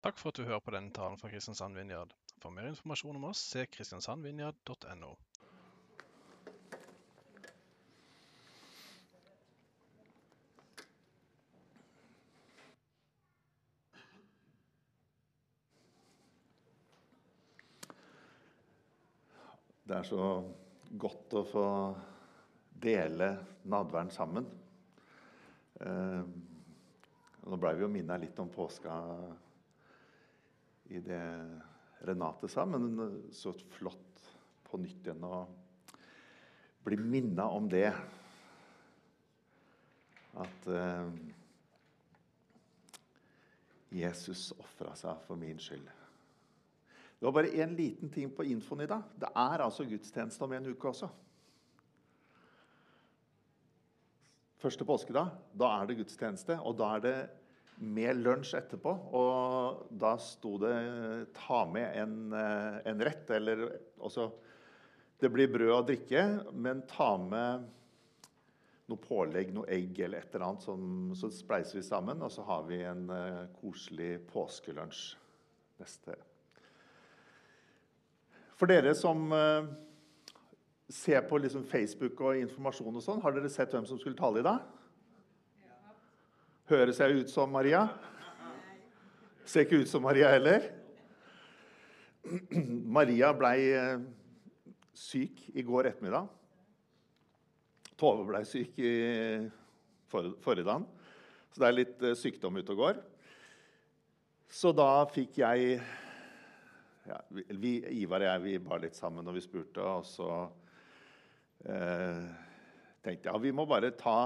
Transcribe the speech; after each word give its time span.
Takk 0.00 0.16
for 0.16 0.32
at 0.32 0.38
du 0.40 0.46
hører 0.48 0.62
på 0.64 0.72
denne 0.72 0.94
talen 0.96 1.18
fra 1.20 1.28
Kristiansand 1.28 1.76
Vinjard. 1.76 2.12
For 2.40 2.48
mer 2.56 2.70
informasjon 2.70 3.18
om 3.18 3.24
oss, 3.28 3.42
se 3.52 3.66
kristiansandvinjard.no. 3.68 5.10
Det 19.90 19.98
er 19.98 20.08
så 20.08 20.24
godt 21.04 21.36
å 21.36 21.44
få 21.50 21.66
dele 22.86 23.34
nadværen 23.68 24.14
sammen. 24.16 24.48
Eh, 25.84 26.24
nå 27.44 27.60
blei 27.60 27.76
vi 27.76 27.84
jo 27.84 27.92
minna 27.92 28.16
litt 28.22 28.40
om 28.40 28.48
påska 28.54 28.96
i 30.90 31.00
det 31.04 31.22
Renate 32.06 32.48
sa, 32.48 32.64
men 32.66 33.28
så 33.32 33.52
flott 33.76 34.22
på 34.70 34.78
nytt 34.80 35.04
igjen 35.04 35.26
å 35.26 35.44
bli 36.86 36.96
minna 36.96 37.46
om 37.52 37.68
det. 37.70 37.90
At 40.40 40.68
eh, 40.70 41.10
Jesus 43.90 44.50
ofra 44.56 44.94
seg 44.98 45.24
for 45.26 45.38
min 45.40 45.58
skyld. 45.60 45.88
Det 47.20 47.26
var 47.28 47.34
bare 47.36 47.52
én 47.52 47.74
liten 47.76 48.08
ting 48.08 48.30
på 48.32 48.46
infoen 48.48 48.86
i 48.86 48.88
dag. 48.88 49.02
Det 49.20 49.28
er 49.28 49.60
altså 49.60 49.84
gudstjeneste 49.84 50.46
om 50.46 50.54
en 50.56 50.70
uke 50.70 50.88
også. 50.88 51.10
Første 54.60 54.84
påskedag, 54.88 55.34
da 55.52 55.68
er 55.74 55.88
det 55.88 55.98
gudstjeneste. 56.00 56.56
Og 56.64 56.78
da 56.80 56.94
er 56.96 57.04
det 57.04 57.16
med 57.80 58.20
lunsj 58.20 58.54
etterpå. 58.58 58.92
Og 59.16 59.86
da 59.90 60.14
sto 60.20 60.56
det 60.60 61.32
'ta 61.34 61.64
med 61.64 61.96
en, 61.96 62.32
eh, 62.32 62.80
en 62.84 63.00
rett', 63.00 63.30
eller 63.30 63.78
altså 64.00 64.32
Det 65.20 65.28
blir 65.28 65.52
brød 65.52 65.70
og 65.70 65.86
drikke, 65.86 66.50
men 66.54 66.80
ta 66.88 67.16
med 67.18 67.68
noe 68.88 68.96
pålegg, 68.96 69.52
noe 69.52 69.68
egg 69.68 69.98
eller 70.00 70.18
et 70.18 70.34
eller 70.34 70.46
annet. 70.46 70.62
Som, 70.62 71.12
så 71.14 71.28
spleiser 71.28 71.76
vi 71.76 71.82
sammen, 71.82 72.22
og 72.22 72.32
så 72.32 72.42
har 72.42 72.62
vi 72.62 72.82
en 72.82 73.10
uh, 73.10 73.46
koselig 73.60 74.26
påskelunsj 74.32 75.16
neste. 75.78 76.16
For 78.56 78.66
dere 78.66 78.94
som 78.94 79.30
uh, 79.32 79.68
ser 80.88 81.20
på 81.28 81.38
liksom 81.38 81.68
Facebook 81.68 82.20
og 82.20 82.40
informasjon 82.40 82.96
og 82.96 83.04
sånn, 83.04 83.20
har 83.20 83.36
dere 83.36 83.52
sett 83.52 83.76
hvem 83.76 83.84
som 83.84 84.00
skulle 84.00 84.16
tale 84.16 84.40
i 84.40 84.48
dag? 84.48 84.79
Høres 86.70 87.00
jeg 87.02 87.16
ut 87.18 87.30
som 87.32 87.50
Maria? 87.50 87.80
Ser 89.42 89.64
ikke 89.64 89.80
ut 89.82 89.88
som 89.90 90.04
Maria 90.06 90.28
heller. 90.30 90.68
Maria 92.94 93.32
blei 93.34 93.56
eh, 93.74 94.04
syk 94.94 95.48
i 95.50 95.64
går 95.66 95.88
ettermiddag. 95.90 96.28
Tove 97.98 98.22
blei 98.28 98.44
syk 98.46 98.78
i 98.86 98.92
forrige 100.12 100.68
dag. 100.68 100.84
Så 101.50 101.64
det 101.64 101.66
er 101.66 101.74
litt 101.74 102.04
eh, 102.06 102.14
sykdom 102.20 102.60
ute 102.60 102.76
og 102.76 102.82
går. 102.84 103.00
Så 104.46 104.70
da 104.70 104.86
fikk 105.10 105.40
jeg 105.42 105.72
ja, 107.10 107.18
vi, 107.32 107.80
Ivar 108.04 108.22
og 108.22 108.28
jeg 108.28 108.44
vi 108.44 108.54
var 108.68 108.84
litt 108.84 109.00
sammen 109.00 109.26
når 109.26 109.40
vi 109.40 109.42
spurte, 109.48 109.82
og 109.82 110.06
så 110.06 110.30
eh, 111.66 112.30
tenkte 113.02 113.26
jeg 113.26 113.32
ja, 113.32 113.42
vi 113.42 113.54
må 113.58 113.66
bare 113.66 113.90
ta 113.98 114.20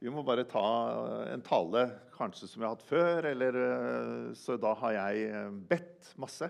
vi 0.00 0.08
må 0.12 0.22
bare 0.24 0.46
ta 0.48 0.64
en 1.28 1.42
tale 1.44 1.84
kanskje 2.14 2.48
som 2.48 2.62
jeg 2.62 2.66
har 2.66 2.76
hatt 2.76 2.88
før. 2.88 3.28
Eller, 3.28 3.58
eh, 3.60 4.32
så 4.38 4.56
da 4.60 4.72
har 4.80 4.96
jeg 4.96 5.28
eh, 5.28 5.52
bedt 5.70 6.14
masse. 6.20 6.48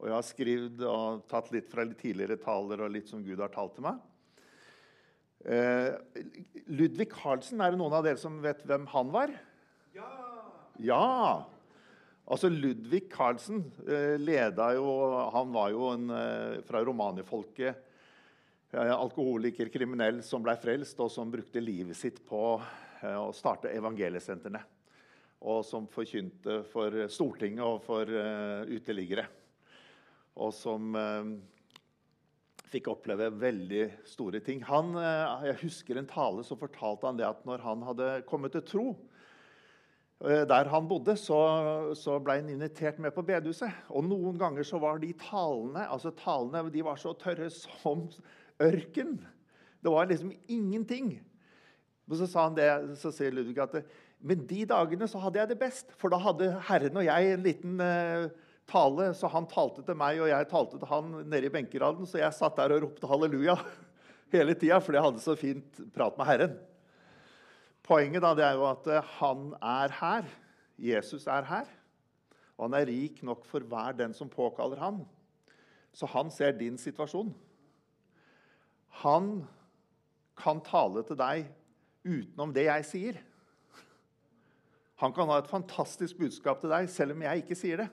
Og 0.00 0.08
jeg 0.08 0.16
har 0.16 0.26
skrevet 0.26 0.84
og 0.88 1.26
tatt 1.30 1.50
litt 1.54 1.68
fra 1.70 1.84
litt 1.84 2.00
tidligere 2.00 2.40
taler 2.40 2.84
og 2.84 2.92
litt 2.92 3.10
som 3.12 3.22
Gud 3.24 3.40
har 3.44 3.52
talt 3.52 3.76
til 3.76 3.84
meg. 3.86 4.00
Eh, 5.44 5.92
Ludvig 6.72 7.10
Carlsen, 7.12 7.60
er 7.60 7.74
det 7.74 7.80
noen 7.80 7.94
av 7.96 8.06
dere 8.06 8.20
som 8.20 8.40
vet 8.40 8.64
hvem 8.64 8.88
han 8.94 9.12
var? 9.12 9.32
Ja! 9.92 10.10
ja. 10.80 11.08
Altså 12.24 12.48
Ludvig 12.48 13.10
Carlsen 13.12 13.60
eh, 13.84 14.16
leda 14.16 14.70
jo 14.78 14.86
Han 15.34 15.50
var 15.52 15.74
jo 15.74 15.90
en, 15.92 16.06
eh, 16.08 16.62
fra 16.64 16.80
romanifolket 16.80 17.92
alkoholiker, 18.74 19.68
kriminell, 19.72 20.22
som 20.22 20.42
ble 20.44 20.56
frelst, 20.60 20.98
og 21.00 21.10
som 21.12 21.30
brukte 21.30 21.62
livet 21.62 21.96
sitt 21.98 22.20
på 22.26 22.56
eh, 22.58 23.16
å 23.18 23.32
starte 23.36 23.72
evangeliesentrene. 23.74 24.62
Og 25.44 25.64
som 25.66 25.86
forkynte 25.92 26.62
for 26.70 27.04
Stortinget 27.12 27.64
og 27.66 27.82
for 27.84 28.08
uh, 28.08 28.64
uteliggere. 28.64 29.26
Og 30.40 30.54
som 30.56 30.96
fikk 32.72 32.88
oppleve 32.88 33.28
veldig 33.28 33.82
store 34.08 34.40
ting. 34.40 34.62
Han, 34.64 34.96
jeg 35.44 35.58
husker 35.60 36.00
en 36.00 36.08
tale 36.08 36.46
så 36.48 36.56
fortalte 36.56 37.06
han 37.10 37.20
det 37.20 37.26
at 37.28 37.44
når 37.44 37.60
han 37.60 37.84
hadde 37.84 38.08
kommet 38.26 38.56
til 38.56 38.64
tro 38.64 38.86
der 40.24 40.70
han 40.72 40.88
bodde, 40.88 41.12
så, 41.20 41.36
så, 41.98 42.16
ble 42.24 42.38
han 42.38 42.48
invitert 42.48 42.96
med 43.02 43.12
på 43.12 43.26
bedehuset. 43.26 43.84
Og 43.92 44.06
noen 44.08 44.38
ganger 44.40 44.64
så 44.64 44.80
var 44.80 45.02
de 45.02 45.10
talene 45.20 45.84
altså 45.90 46.14
talene, 46.16 46.64
de 46.72 46.84
var 46.86 46.96
så 47.02 47.12
tørre 47.20 47.50
som 47.52 48.06
ørken. 48.62 49.16
Det 49.82 49.92
var 49.92 50.08
liksom 50.08 50.32
ingenting. 50.48 51.16
Og 52.08 52.18
så 52.20 52.28
sa 52.28 52.48
han 52.48 52.56
det, 52.56 52.68
så 53.00 53.12
sier 53.14 53.32
Ludvig 53.32 53.58
at 53.62 53.78
men 54.24 54.40
de 54.48 54.62
dagene 54.64 55.06
så 55.10 55.20
hadde 55.20 55.40
jeg 55.40 55.50
det 55.50 55.60
best. 55.60 55.90
For 56.00 56.12
da 56.12 56.16
hadde 56.22 56.54
Herren 56.64 56.96
og 56.96 57.04
jeg 57.04 57.32
en 57.34 57.44
liten 57.44 57.80
uh, 57.80 58.30
tale. 58.70 59.10
Så 59.16 59.28
han 59.28 59.48
talte 59.50 59.84
til 59.84 59.98
meg, 60.00 60.20
og 60.22 60.30
jeg 60.30 60.48
talte 60.48 60.80
til 60.80 60.88
han 60.88 61.10
nede 61.28 61.50
i 61.50 61.52
benkeraden. 61.52 62.08
Så 62.08 62.22
jeg 62.22 62.36
satt 62.36 62.56
der 62.56 62.72
og 62.72 62.86
ropte 62.86 63.10
halleluja 63.10 63.58
hele 64.34 64.56
tida, 64.56 64.80
fordi 64.80 64.96
jeg 65.00 65.06
hadde 65.10 65.24
så 65.26 65.36
fint 65.36 65.82
prat 65.92 66.16
med 66.16 66.30
Herren. 66.30 66.56
Poenget 67.84 68.24
da, 68.24 68.32
det 68.32 68.46
er 68.48 68.56
jo 68.56 68.64
at 68.70 68.88
uh, 68.88 69.14
han 69.18 69.50
er 69.60 69.96
her. 70.00 70.32
Jesus 70.80 71.28
er 71.28 71.44
her. 71.50 71.68
Og 72.56 72.70
han 72.70 72.78
er 72.80 72.88
rik 72.88 73.20
nok 73.26 73.44
for 73.44 73.66
hver 73.68 73.92
den 73.98 74.16
som 74.16 74.32
påkaller 74.32 74.80
ham. 74.80 75.02
Så 75.92 76.08
han 76.08 76.32
ser 76.32 76.56
din 76.56 76.80
situasjon. 76.80 77.28
Han 79.02 79.30
kan 80.38 80.62
tale 80.66 81.02
til 81.06 81.18
deg 81.18 81.48
utenom 82.04 82.52
det 82.54 82.66
jeg 82.68 82.86
sier. 82.88 83.20
Han 85.02 85.14
kan 85.14 85.28
ha 85.30 85.40
et 85.40 85.50
fantastisk 85.50 86.20
budskap 86.20 86.60
til 86.62 86.72
deg 86.72 86.88
selv 86.92 87.16
om 87.16 87.24
jeg 87.26 87.42
ikke 87.42 87.58
sier 87.58 87.82
det. 87.84 87.88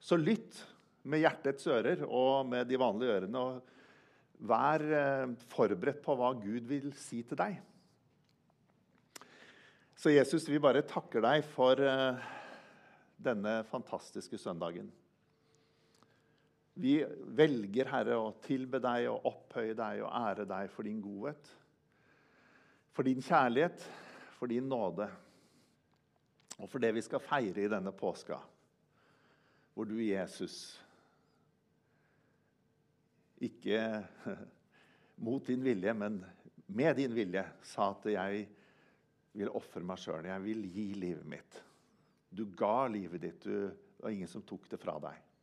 Så 0.00 0.16
lytt 0.20 0.56
med 1.04 1.20
hjertets 1.20 1.68
ører 1.68 2.04
og 2.06 2.48
med 2.48 2.68
de 2.68 2.80
vanlige 2.80 3.18
ørene. 3.18 3.44
og 3.44 4.44
Vær 4.44 4.82
eh, 4.82 5.36
forberedt 5.52 6.02
på 6.04 6.16
hva 6.18 6.32
Gud 6.40 6.66
vil 6.68 6.90
si 6.98 7.22
til 7.24 7.38
deg. 7.38 7.60
Så 9.94 10.10
Jesus, 10.10 10.48
vi 10.50 10.60
bare 10.60 10.82
takker 10.88 11.22
deg 11.24 11.44
for 11.54 11.80
eh, 11.80 12.24
denne 13.24 13.60
fantastiske 13.70 14.40
søndagen. 14.40 14.90
Vi 16.74 16.96
velger, 17.38 17.90
Herre, 17.92 18.16
å 18.18 18.32
tilbe 18.42 18.80
deg 18.82 19.06
og 19.12 19.28
opphøye 19.30 19.76
deg 19.78 20.02
og 20.02 20.10
ære 20.10 20.46
deg 20.50 20.70
for 20.74 20.86
din 20.86 21.02
godhet, 21.02 21.50
for 22.94 23.06
din 23.06 23.22
kjærlighet, 23.22 23.84
for 24.34 24.50
din 24.50 24.66
nåde, 24.70 25.06
og 26.58 26.70
for 26.70 26.82
det 26.82 26.90
vi 26.94 27.02
skal 27.02 27.22
feire 27.22 27.62
i 27.62 27.70
denne 27.70 27.92
påska, 27.94 28.38
hvor 29.74 29.86
du, 29.90 29.96
Jesus, 30.02 30.58
ikke 33.42 33.78
mot 35.26 35.46
din 35.46 35.62
vilje, 35.62 35.94
men 35.94 36.20
med 36.66 36.96
din 36.98 37.14
vilje, 37.14 37.44
sa 37.62 37.90
at 37.92 38.06
jeg 38.10 38.46
vil 39.34 39.50
ofre 39.54 39.82
meg 39.84 39.98
sjøl. 40.00 40.26
Jeg 40.30 40.42
vil 40.44 40.62
gi 40.70 40.86
livet 40.98 41.26
mitt. 41.28 41.60
Du 42.30 42.46
ga 42.56 42.86
livet 42.90 43.22
ditt. 43.22 43.42
Du, 43.42 43.66
det 43.68 44.02
var 44.02 44.14
ingen 44.14 44.30
som 44.30 44.42
tok 44.46 44.68
det 44.70 44.78
fra 44.82 44.96
deg. 45.02 45.33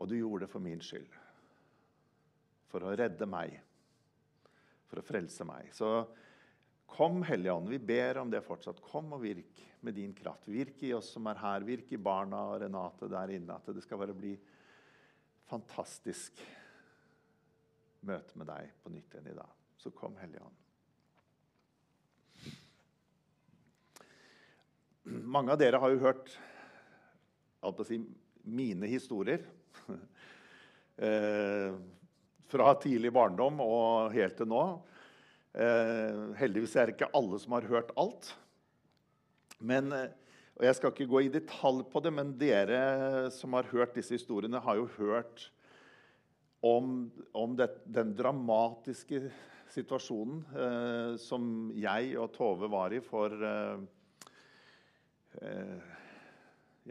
Og 0.00 0.08
du 0.08 0.16
gjorde 0.16 0.46
det 0.46 0.52
for 0.52 0.64
min 0.64 0.80
skyld. 0.82 1.10
For 2.72 2.84
å 2.86 2.94
redde 2.96 3.28
meg. 3.28 3.58
For 4.88 5.00
å 5.00 5.04
frelse 5.06 5.44
meg. 5.48 5.70
Så 5.76 5.90
kom, 6.92 7.20
Hellige 7.26 7.54
Ånd. 7.54 7.68
Vi 7.72 7.80
ber 7.92 8.22
om 8.22 8.32
det 8.32 8.42
fortsatt. 8.46 8.80
Kom 8.84 9.12
og 9.16 9.22
virk 9.24 9.60
med 9.84 9.96
din 9.98 10.14
kraft. 10.16 10.48
Virk 10.48 10.82
i 10.86 10.94
oss 10.96 11.12
som 11.14 11.28
er 11.30 11.40
her. 11.42 11.68
Virk 11.68 11.92
i 11.92 12.00
barna 12.00 12.42
og 12.52 12.58
Renate 12.64 13.10
der 13.12 13.36
inne. 13.36 13.58
At 13.58 13.70
det 13.74 13.84
skal 13.84 14.00
bare 14.00 14.16
bli 14.16 14.34
fantastisk 15.50 16.40
møte 18.08 18.38
med 18.40 18.48
deg 18.50 18.72
på 18.82 18.90
nytt 18.92 19.14
igjen 19.14 19.30
i 19.32 19.38
dag. 19.38 19.54
Så 19.78 19.92
kom, 19.94 20.16
Hellige 20.20 20.44
Ånd. 20.46 20.58
Mange 25.02 25.50
av 25.50 25.58
dere 25.58 25.80
har 25.82 25.90
jo 25.90 25.98
hørt 26.02 26.30
si, 27.86 27.98
mine 28.46 28.86
historier. 28.90 29.42
Eh, 31.02 31.72
fra 32.52 32.74
tidlig 32.78 33.10
barndom 33.16 33.56
og 33.64 34.12
helt 34.12 34.36
til 34.38 34.46
nå. 34.46 34.60
Eh, 35.56 36.18
heldigvis 36.38 36.76
er 36.76 36.86
det 36.86 36.94
ikke 36.94 37.08
alle 37.16 37.38
som 37.40 37.56
har 37.56 37.66
hørt 37.66 37.90
alt. 37.98 38.28
Men 39.58 39.88
eh, 39.96 40.10
Og 40.60 40.66
Jeg 40.68 40.76
skal 40.76 40.92
ikke 40.92 41.08
gå 41.08 41.20
i 41.24 41.32
detalj 41.32 41.80
på 41.90 42.00
det, 42.04 42.12
men 42.12 42.34
dere 42.38 43.30
som 43.32 43.56
har 43.56 43.70
hørt 43.72 43.96
disse 43.96 44.14
historiene, 44.14 44.60
har 44.60 44.76
jo 44.76 44.84
hørt 44.98 45.48
om, 46.62 47.10
om 47.34 47.56
det, 47.56 47.70
den 47.88 48.12
dramatiske 48.14 49.24
situasjonen 49.72 50.44
eh, 50.52 51.16
som 51.18 51.72
jeg 51.74 52.12
og 52.20 52.30
Tove 52.36 52.68
var 52.70 52.92
i 52.92 53.00
for 53.02 53.32
eh, 53.48 53.80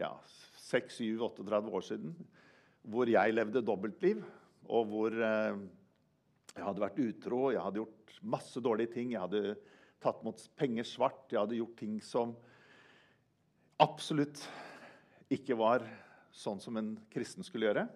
ja, 0.02 0.10
6-7-38 0.66 1.70
år 1.70 1.86
siden. 1.86 2.14
Hvor 2.82 3.10
jeg 3.10 3.34
levde 3.34 3.62
dobbeltliv, 3.62 4.22
og 4.72 4.88
hvor 4.90 5.14
eh, 5.14 5.60
jeg 6.52 6.64
hadde 6.66 6.82
vært 6.82 7.02
utro, 7.02 7.42
jeg 7.54 7.62
hadde 7.62 7.82
gjort 7.82 8.16
masse 8.34 8.62
dårlige 8.62 8.94
ting. 8.96 9.12
Jeg 9.14 9.22
hadde 9.22 9.56
tatt 10.02 10.22
mot 10.26 10.38
penger 10.58 10.86
svart, 10.88 11.24
jeg 11.30 11.40
hadde 11.40 11.58
gjort 11.60 11.76
ting 11.78 11.98
som 12.04 12.34
absolutt 13.82 14.42
ikke 15.32 15.56
var 15.58 15.84
sånn 16.32 16.60
som 16.62 16.76
en 16.80 16.94
kristen 17.12 17.46
skulle 17.46 17.70
gjøre. 17.70 17.86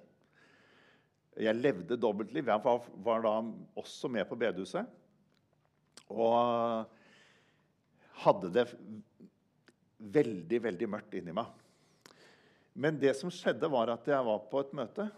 Jeg 1.37 1.59
levde 1.59 1.99
dobbeltliv. 2.01 2.49
Jeg 2.49 2.65
var, 2.65 2.87
var 3.05 3.25
da 3.25 3.35
også 3.77 4.09
med 4.13 4.25
på 4.29 4.39
bedehuset. 4.41 4.89
Og 6.09 6.87
hadde 8.23 8.53
det 8.55 8.65
veldig, 10.17 10.61
veldig 10.71 10.89
mørkt 10.89 11.17
inni 11.19 11.35
meg. 11.37 11.51
Men 12.77 12.99
det 13.01 13.15
som 13.17 13.33
skjedde, 13.33 13.71
var 13.73 13.89
at 13.95 14.09
jeg 14.09 14.25
var 14.27 14.43
på 14.51 14.61
et 14.61 14.75
møte. 14.77 15.09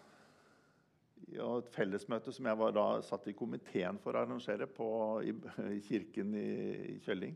Et 1.29 1.71
fellesmøte 1.75 2.33
som 2.33 2.47
jeg 2.49 2.59
var 2.61 2.75
da 2.77 2.87
satt 3.05 3.27
i 3.29 3.37
komiteen 3.37 3.99
for 4.01 4.15
å 4.15 4.23
arrangere 4.23 4.69
på, 4.71 4.89
i, 5.27 5.35
i 5.75 5.81
kirken 5.85 6.37
i, 6.39 6.51
i 6.95 6.99
Kjølling. 7.05 7.35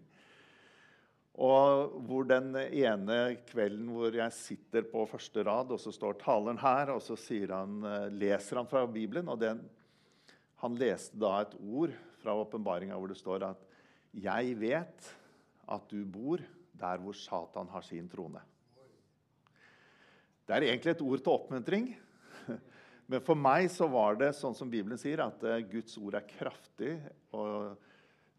Og 1.42 1.96
hvor 2.06 2.26
den 2.28 2.52
ene 2.60 3.18
kvelden 3.48 3.88
hvor 3.94 4.14
jeg 4.14 4.36
sitter 4.36 4.84
på 4.88 5.06
første 5.08 5.44
rad, 5.48 5.72
og 5.72 5.80
så 5.80 5.92
står 5.94 6.20
taleren 6.20 6.60
her, 6.60 6.92
og 6.92 7.00
så 7.02 7.16
han, 7.48 7.80
eh, 7.88 8.08
leser 8.12 8.60
han 8.60 8.68
fra 8.68 8.84
Bibelen. 8.86 9.28
og 9.28 9.40
den, 9.40 9.62
Han 10.62 10.76
leste 10.78 11.18
da 11.18 11.40
et 11.40 11.56
ord 11.58 11.90
fra 12.22 12.36
åpenbaringa 12.38 12.94
hvor 12.94 13.08
det 13.08 13.18
står 13.18 13.42
at 13.42 13.58
'Jeg 14.14 14.60
vet 14.60 15.16
at 15.68 15.88
du 15.88 16.04
bor 16.04 16.38
der 16.78 16.98
hvor 16.98 17.12
Satan 17.12 17.68
har 17.68 17.80
sin 17.80 18.08
trone'. 18.08 18.51
Det 20.46 20.56
er 20.56 20.66
egentlig 20.66 20.94
et 20.96 21.04
ord 21.04 21.22
til 21.22 21.34
oppmuntring. 21.36 21.88
Men 23.10 23.24
for 23.24 23.38
meg 23.38 23.68
så 23.72 23.86
var 23.90 24.18
det 24.20 24.32
sånn 24.38 24.56
som 24.56 24.70
Bibelen 24.70 25.00
sier, 25.00 25.22
at 25.24 25.42
eh, 25.46 25.62
Guds 25.70 25.96
ord 26.00 26.18
er 26.18 26.28
kraftig 26.28 26.96
og 27.36 27.78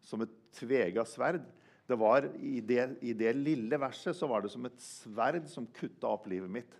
som 0.04 0.24
et 0.24 0.32
tvega 0.58 1.04
sverd. 1.08 1.44
Det 1.88 1.96
var 2.00 2.28
i 2.40 2.60
det, 2.64 2.84
I 3.04 3.12
det 3.16 3.32
lille 3.36 3.78
verset 3.80 4.16
så 4.16 4.28
var 4.28 4.44
det 4.44 4.52
som 4.52 4.64
et 4.68 4.80
sverd 4.80 5.48
som 5.52 5.68
kutta 5.76 6.08
opp 6.12 6.28
livet 6.32 6.52
mitt. 6.52 6.78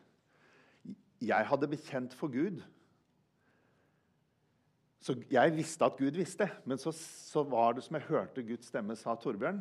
Jeg 1.24 1.48
hadde 1.48 1.70
bekjent 1.70 2.16
for 2.16 2.32
Gud. 2.32 2.62
Så 5.04 5.16
jeg 5.28 5.52
visste 5.52 5.84
at 5.84 5.98
Gud 6.00 6.16
visste, 6.16 6.48
men 6.64 6.80
så, 6.80 6.92
så 6.96 7.42
var 7.44 7.76
det 7.76 7.84
som 7.84 7.98
jeg 7.98 8.08
hørte 8.08 8.44
Guds 8.44 8.70
stemme 8.70 8.96
sa, 8.96 9.12
Torbjørn 9.20 9.60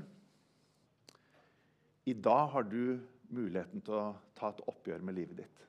I 2.07 2.15
dag 2.15 2.47
har 2.53 2.63
du 2.67 3.01
muligheten 3.31 3.83
til 3.85 3.95
å 3.97 4.07
ta 4.35 4.49
et 4.51 4.63
oppgjør 4.67 5.05
med 5.05 5.17
livet 5.17 5.43
ditt. 5.43 5.63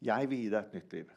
Jeg 0.00 0.28
vil 0.30 0.44
gi 0.44 0.52
deg 0.52 0.60
et 0.62 0.76
nytt 0.78 0.94
liv. 0.96 1.10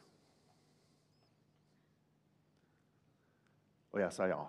Og 3.94 4.02
jeg 4.02 4.12
sa 4.12 4.26
ja. 4.28 4.42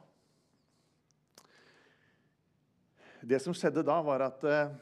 Det 3.25 3.39
som 3.41 3.55
skjedde 3.57 3.85
da, 3.85 3.95
var 4.05 4.25
at 4.25 4.43
eh, 4.49 4.73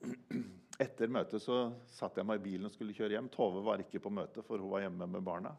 etter 0.84 1.12
møtet 1.12 1.42
så 1.42 1.68
satt 1.92 2.16
jeg 2.18 2.26
meg 2.26 2.40
i 2.40 2.46
bilen 2.46 2.70
og 2.70 2.74
skulle 2.74 2.94
kjøre 2.96 3.18
hjem. 3.18 3.28
Tove 3.34 3.62
var 3.66 3.82
ikke 3.82 4.02
på 4.02 4.12
møte, 4.14 4.44
for 4.46 4.62
hun 4.62 4.72
var 4.72 4.86
hjemme 4.86 5.10
med 5.10 5.26
barna. 5.26 5.52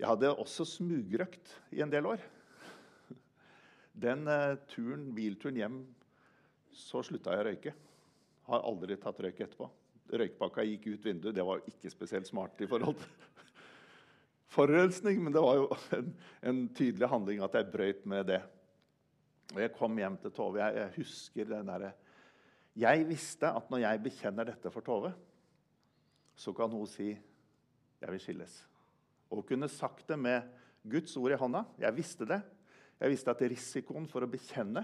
Jeg 0.00 0.08
hadde 0.08 0.32
også 0.32 0.64
smugrøkt 0.64 1.50
i 1.76 1.82
en 1.84 1.92
del 1.92 2.08
år. 2.08 2.22
Den 3.92 4.28
eh, 4.30 4.56
turen, 4.70 5.10
bilturen 5.14 5.58
hjem 5.58 5.80
så 6.76 7.02
slutta 7.04 7.34
jeg 7.34 7.42
å 7.42 7.48
røyke. 7.48 7.74
Har 8.50 8.66
aldri 8.66 8.96
tatt 9.00 9.20
røyk 9.22 9.42
etterpå. 9.44 9.68
Røykpakka 10.10 10.64
gikk 10.66 10.88
ut 10.94 11.06
vinduet. 11.06 11.34
Det 11.36 11.46
var 11.46 11.62
ikke 11.70 11.92
spesielt 11.92 12.28
smart 12.28 12.60
i 12.62 12.68
forhold 12.70 12.98
til 12.98 13.10
forurensning, 14.54 15.20
men 15.22 15.34
det 15.34 15.42
var 15.42 15.58
jo 15.60 15.68
en, 15.98 16.14
en 16.52 16.62
tydelig 16.74 17.10
handling 17.10 17.42
at 17.46 17.58
jeg 17.58 17.70
brøyt 17.72 18.06
med 18.10 18.30
det. 18.32 18.40
Og 19.50 19.58
Jeg 19.64 19.74
kom 19.74 19.98
hjem 19.98 20.18
til 20.22 20.34
Tove. 20.34 20.60
Jeg, 20.62 20.78
jeg 20.78 20.96
husker 21.00 21.50
den 21.50 21.72
der, 21.72 21.90
Jeg 22.78 23.08
visste 23.08 23.50
at 23.50 23.70
når 23.70 23.82
jeg 23.82 24.02
bekjenner 24.02 24.46
dette 24.46 24.70
for 24.70 24.86
Tove, 24.86 25.10
så 26.38 26.52
kan 26.56 26.70
hun 26.70 26.86
si 26.86 27.10
'jeg 28.00 28.10
vil 28.10 28.20
skilles'. 28.20 28.64
Og 29.30 29.36
hun 29.36 29.46
kunne 29.46 29.68
sagt 29.68 30.08
det 30.08 30.18
med 30.18 30.42
Guds 30.82 31.16
ord 31.16 31.30
i 31.30 31.36
hånda. 31.36 31.64
Jeg 31.78 31.96
visste 31.96 32.24
det. 32.24 32.42
Jeg 33.00 33.14
visste 33.14 33.32
at 33.32 33.44
risikoen 33.48 34.08
for 34.10 34.24
å 34.24 34.30
bekjenne 34.30 34.82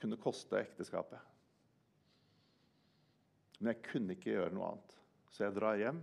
kunne 0.00 0.16
koste 0.20 0.56
ekteskapet. 0.62 1.20
Men 3.58 3.74
jeg 3.74 3.82
kunne 3.90 4.16
ikke 4.16 4.32
gjøre 4.32 4.54
noe 4.56 4.70
annet. 4.70 4.96
Så 5.30 5.44
jeg 5.44 5.54
drar 5.54 5.76
hjem, 5.78 6.00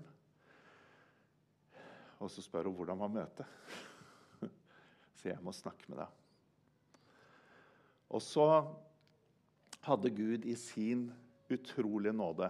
og 2.22 2.30
så 2.32 2.44
spør 2.46 2.70
hun 2.70 2.78
hvordan 2.78 3.02
var 3.02 3.12
møtet. 3.14 3.50
Så 5.18 5.30
jeg 5.30 5.42
må 5.44 5.54
snakke 5.54 5.90
med 5.90 6.00
deg. 6.00 6.14
Og 8.14 8.24
så 8.24 8.46
hadde 9.84 10.14
Gud 10.16 10.46
i 10.48 10.56
sin 10.58 11.10
utrolige 11.52 12.16
nåde 12.16 12.48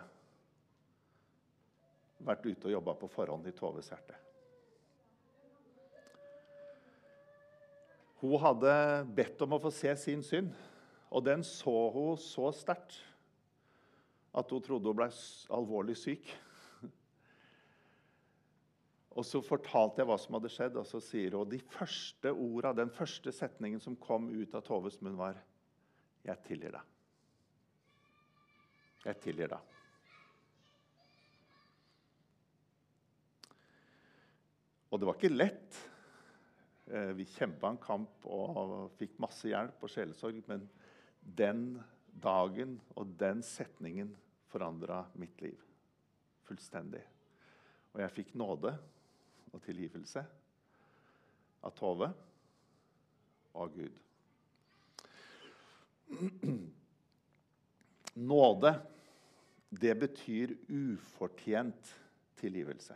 vært 2.27 2.45
ute 2.45 2.69
og 2.69 2.73
jobba 2.73 2.95
på 2.97 3.09
forhånd 3.11 3.47
i 3.49 3.55
Toves 3.57 3.89
hjerte. 3.91 4.15
Hun 8.21 8.39
hadde 8.41 8.73
bedt 9.13 9.41
om 9.45 9.53
å 9.53 9.61
få 9.61 9.71
se 9.73 9.93
sin 9.99 10.23
synd, 10.25 10.49
og 11.13 11.23
den 11.25 11.43
så 11.45 11.75
hun 11.93 12.17
så 12.19 12.49
sterkt 12.55 12.97
at 14.37 14.51
hun 14.53 14.63
trodde 14.63 14.89
hun 14.89 14.97
ble 14.97 15.09
alvorlig 15.53 15.95
syk. 15.97 16.29
Og 19.17 19.25
Så 19.25 19.41
fortalte 19.41 20.03
jeg 20.03 20.09
hva 20.09 20.17
som 20.21 20.35
hadde 20.37 20.51
skjedd, 20.53 20.75
og 20.77 20.85
så 20.85 21.01
sier 21.01 21.33
hun 21.33 21.49
de 21.49 21.57
første 21.73 22.29
orda, 22.29 22.73
den 22.77 22.91
første 22.93 23.33
setningen 23.33 23.81
som 23.81 23.97
kom 23.97 24.29
ut 24.29 24.53
av 24.53 24.61
Toves 24.65 24.99
munn, 25.01 25.17
var 25.17 25.39
'Jeg 26.25 26.43
tilgir 26.43 26.71
deg'. 26.71 26.85
Jeg 29.05 29.19
tilgir 29.21 29.47
deg. 29.47 29.59
Og 34.91 34.99
det 34.99 35.07
var 35.07 35.15
ikke 35.15 35.35
lett. 35.35 35.77
Eh, 36.91 37.13
vi 37.17 37.25
kjempa 37.25 37.69
en 37.73 37.79
kamp 37.83 38.27
og 38.31 38.91
fikk 38.95 39.17
masse 39.19 39.49
hjelp 39.49 39.81
og 39.83 39.91
sjelesorg. 39.91 40.39
Men 40.47 40.67
den 41.19 41.81
dagen 42.23 42.77
og 42.95 43.11
den 43.19 43.43
setningen 43.43 44.13
forandra 44.47 45.03
mitt 45.19 45.41
liv 45.43 45.59
fullstendig. 46.47 47.03
Og 47.93 48.01
jeg 48.03 48.13
fikk 48.15 48.33
nåde 48.39 48.71
og 49.51 49.61
tilgivelse 49.65 50.23
av 51.65 51.73
Tove 51.75 52.07
og 53.57 53.75
Gud. 53.75 53.97
Nåde, 58.31 58.71
det 59.69 59.93
betyr 59.99 60.55
ufortjent 60.71 61.91
tilgivelse. 62.39 62.95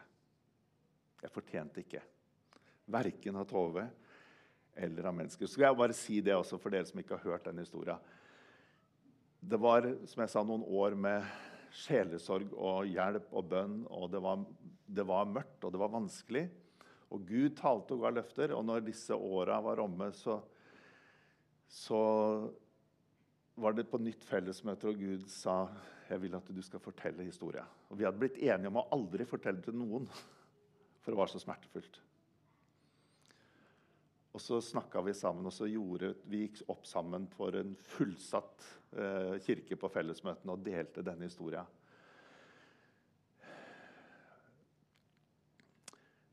Jeg 1.21 1.33
fortjente 1.33 1.83
ikke. 1.83 2.01
Verken 2.85 3.37
av 3.37 3.45
Tove 3.49 3.85
eller 4.75 5.03
av 5.09 5.15
mennesker. 5.15 5.45
Så 5.45 5.57
skal 5.57 5.69
jeg 5.69 5.79
bare 5.81 5.97
si 5.97 6.19
det 6.23 6.35
også 6.35 6.59
for 6.61 6.73
dere 6.73 6.87
som 6.87 7.01
ikke 7.01 7.17
har 7.17 7.33
hørt 7.33 7.47
den 7.49 7.61
historien. 7.61 7.99
Det 9.41 9.57
var 9.59 9.87
som 10.09 10.23
jeg 10.23 10.31
sa, 10.31 10.43
noen 10.45 10.63
år 10.65 10.95
med 10.95 11.25
sjelesorg 11.75 12.51
og 12.53 12.89
hjelp 12.89 13.31
og 13.31 13.47
bønn. 13.51 13.77
og 13.89 14.09
det 14.11 14.21
var, 14.21 14.43
det 14.85 15.05
var 15.07 15.29
mørkt 15.29 15.63
og 15.65 15.73
det 15.73 15.81
var 15.81 15.93
vanskelig. 15.93 16.45
Og 17.11 17.25
Gud 17.27 17.55
talte 17.59 17.95
og 17.95 18.05
ga 18.05 18.13
løfter. 18.15 18.53
Og 18.55 18.65
når 18.65 18.85
disse 18.85 19.15
åra 19.15 19.59
var 19.63 19.81
omme, 19.83 20.11
så, 20.15 20.39
så 21.67 22.01
var 23.59 23.75
det 23.75 23.89
på 23.91 23.99
nytt 24.01 24.23
fellesmøter, 24.25 24.91
og 24.91 25.01
Gud 25.01 25.25
sa 25.31 25.65
jeg 26.11 26.21
vil 26.25 26.35
at 26.35 26.47
du 26.51 26.61
skal 26.63 26.83
fortelle 26.83 27.23
historia. 27.23 27.63
Og 27.89 27.99
Vi 27.99 28.07
hadde 28.07 28.19
blitt 28.19 28.39
enige 28.39 28.71
om 28.71 28.79
å 28.81 28.87
aldri 28.95 29.27
fortelle 29.27 29.59
det 29.59 29.69
til 29.69 29.79
noen, 29.79 30.07
for 31.01 31.11
det 31.11 31.19
var 31.19 31.31
så 31.31 31.41
smertefullt. 31.41 32.01
Og 34.31 34.41
Så 34.41 34.61
snakka 34.63 35.01
vi 35.03 35.13
sammen, 35.13 35.45
og 35.45 35.53
så 35.53 35.67
gjorde, 35.67 36.13
vi 36.23 36.45
gikk 36.45 36.61
opp 36.71 36.85
sammen 36.87 37.27
for 37.33 37.55
en 37.59 37.73
fullsatt 37.75 38.67
eh, 38.95 39.35
kirke 39.43 39.75
på 39.75 39.89
fellesmøtene 39.91 40.55
og 40.55 40.63
delte 40.63 41.03
denne 41.03 41.27
historia. 41.27 41.65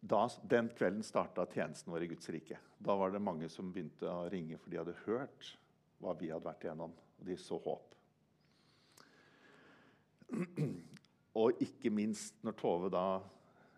Da, 0.09 0.23
den 0.47 0.71
kvelden 0.79 1.03
starta 1.03 1.45
tjenesten 1.51 1.93
vår 1.93 2.07
i 2.07 2.11
Guds 2.15 2.31
rike. 2.31 2.61
Da 2.79 2.95
var 2.97 3.11
det 3.11 3.21
mange 3.21 3.51
som 3.51 3.73
begynte 3.75 4.07
å 4.07 4.29
ringe, 4.31 4.61
for 4.63 4.71
de 4.71 4.79
hadde 4.79 4.95
hørt 5.03 5.51
hva 5.99 6.15
vi 6.21 6.31
hadde 6.31 6.47
vært 6.47 6.65
igjennom. 6.65 6.95
Og 7.19 7.27
de 7.27 7.37
så 7.43 7.59
håp. 7.67 7.97
Og 11.43 11.61
ikke 11.67 11.91
minst 11.91 12.39
når 12.47 12.57
Tove 12.63 12.93
da, 12.95 13.19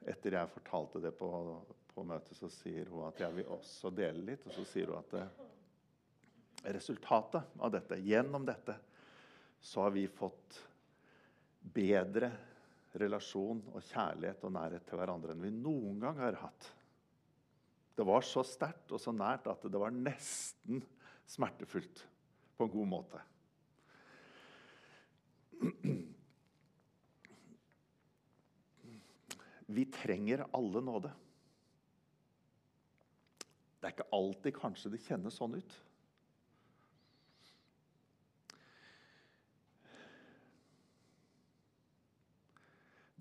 etter 0.08 0.36
jeg 0.36 0.52
fortalte 0.52 1.00
det 1.02 1.12
på, 1.16 1.28
på 1.94 2.04
møtet, 2.06 2.36
så 2.38 2.50
sier 2.52 2.90
hun 2.92 3.08
at 3.08 3.20
jeg 3.22 3.36
vil 3.38 3.50
også 3.54 3.90
dele 3.94 4.24
litt. 4.32 4.46
Og 4.46 4.54
så 4.56 4.64
sier 4.68 4.92
hun 4.92 5.00
at 5.00 6.70
resultatet 6.76 7.56
av 7.60 7.72
dette, 7.72 7.98
gjennom 8.04 8.44
dette, 8.46 8.76
så 9.60 9.86
har 9.86 9.94
vi 9.94 10.06
fått 10.08 10.60
bedre 11.60 12.30
relasjon 13.00 13.60
og 13.70 13.82
kjærlighet 13.84 14.44
og 14.46 14.54
nærhet 14.56 14.86
til 14.88 14.98
hverandre 14.98 15.34
enn 15.34 15.44
vi 15.44 15.52
noen 15.54 16.00
gang 16.02 16.20
har 16.20 16.38
hatt. 16.40 16.70
Det 17.96 18.06
var 18.08 18.24
så 18.24 18.42
sterkt 18.46 18.94
og 18.96 19.02
så 19.02 19.12
nært 19.12 19.48
at 19.50 19.66
det 19.68 19.80
var 19.80 19.92
nesten 19.92 20.80
smertefullt 21.28 22.06
på 22.56 22.66
en 22.66 22.72
god 22.72 22.88
måte. 22.88 23.20
Vi 29.70 29.84
trenger 29.92 30.46
alle 30.56 30.80
nåde. 30.82 31.12
Det 33.80 33.88
er 33.88 33.94
ikke 33.94 34.12
alltid 34.12 34.56
kanskje 34.58 34.92
det 34.92 35.00
kjennes 35.06 35.38
sånn 35.40 35.56
ut. 35.56 35.76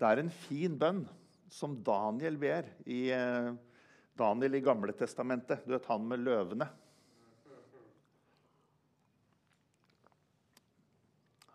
Det 0.00 0.08
er 0.08 0.20
en 0.20 0.32
fin 0.32 0.76
bønn 0.80 1.02
som 1.52 1.74
Daniel 1.84 2.36
ber 2.40 2.68
i 2.88 3.02
eh, 3.12 3.50
Daniel 4.16 4.56
i 4.56 4.62
Gamle 4.64 4.94
Testamentet. 4.96 5.64
Du 5.64 5.74
vet 5.74 5.88
han 5.90 6.06
med 6.08 6.22
løvene. 6.24 6.68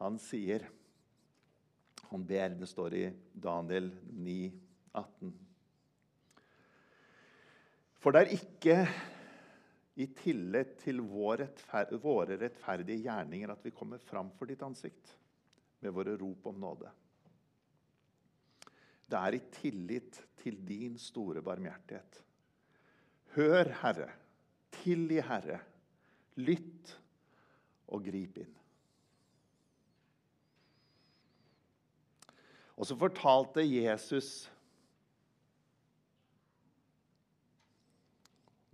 Han 0.01 0.19
sier 0.21 0.67
Han 2.11 2.21
ber, 2.27 2.53
det 2.53 2.67
står 2.69 2.93
i 2.93 3.05
Daniel 3.33 3.89
9, 4.13 4.51
18. 4.93 5.31
For 8.05 8.13
det 8.13 8.21
er 8.21 8.35
ikke 8.35 8.73
i 9.97 10.05
tillegg 10.13 10.75
til 10.83 10.99
våre 11.09 11.47
rettferdige 12.37 12.99
gjerninger 13.01 13.49
at 13.49 13.65
vi 13.65 13.71
kommer 13.73 13.97
fram 13.97 14.29
for 14.37 14.45
ditt 14.45 14.61
ansikt 14.61 15.15
med 15.81 15.95
våre 15.95 16.13
rop 16.19 16.45
om 16.51 16.59
nåde. 16.61 16.91
Det 19.09 19.17
er 19.17 19.39
i 19.39 19.41
tillit 19.57 20.21
til 20.37 20.61
din 20.69 21.01
store 21.01 21.41
barmhjertighet. 21.41 22.21
Hør, 23.39 23.73
Herre. 23.81 24.11
Tilgi, 24.83 25.17
Herre. 25.25 25.57
Lytt 26.45 26.93
og 27.89 28.05
grip 28.05 28.37
inn. 28.45 28.55
Og 32.77 32.85
så 32.85 33.01
fortalte 33.01 33.65
Jesus 33.65 34.43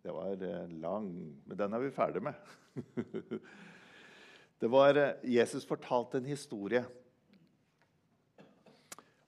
Det 0.02 0.12
var 0.12 0.44
eh, 0.44 0.70
lang 0.70 1.42
Men 1.46 1.58
den 1.58 1.74
er 1.74 1.84
vi 1.84 1.94
ferdig 1.94 2.24
med. 2.26 2.34
Det 4.62 4.70
var, 4.70 4.98
eh, 4.98 5.22
Jesus 5.26 5.66
fortalte 5.66 6.18
en 6.18 6.30
historie 6.30 6.84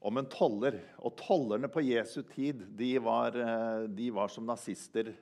om 0.04 0.18
en 0.18 0.30
toller. 0.30 0.80
Og 0.98 1.16
tollerne 1.18 1.70
på 1.70 1.82
Jesu 1.86 2.22
tid 2.30 2.66
de 2.78 2.96
var, 3.02 3.38
eh, 3.38 3.86
de 3.90 4.10
var 4.14 4.34
som 4.34 4.46
nazister 4.46 5.14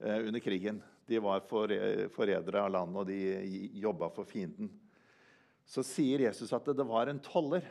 under 0.00 0.40
krigen. 0.40 0.78
De 1.04 1.18
var 1.20 1.42
forrædere 1.44 2.62
av 2.62 2.70
landet, 2.72 2.96
og 2.96 3.08
de 3.10 3.80
jobba 3.82 4.08
for 4.14 4.24
fienden. 4.24 4.70
Så 5.68 5.84
sier 5.84 6.22
Jesus 6.24 6.54
at 6.56 6.70
det 6.72 6.86
var 6.88 7.10
en 7.10 7.20
toller 7.20 7.66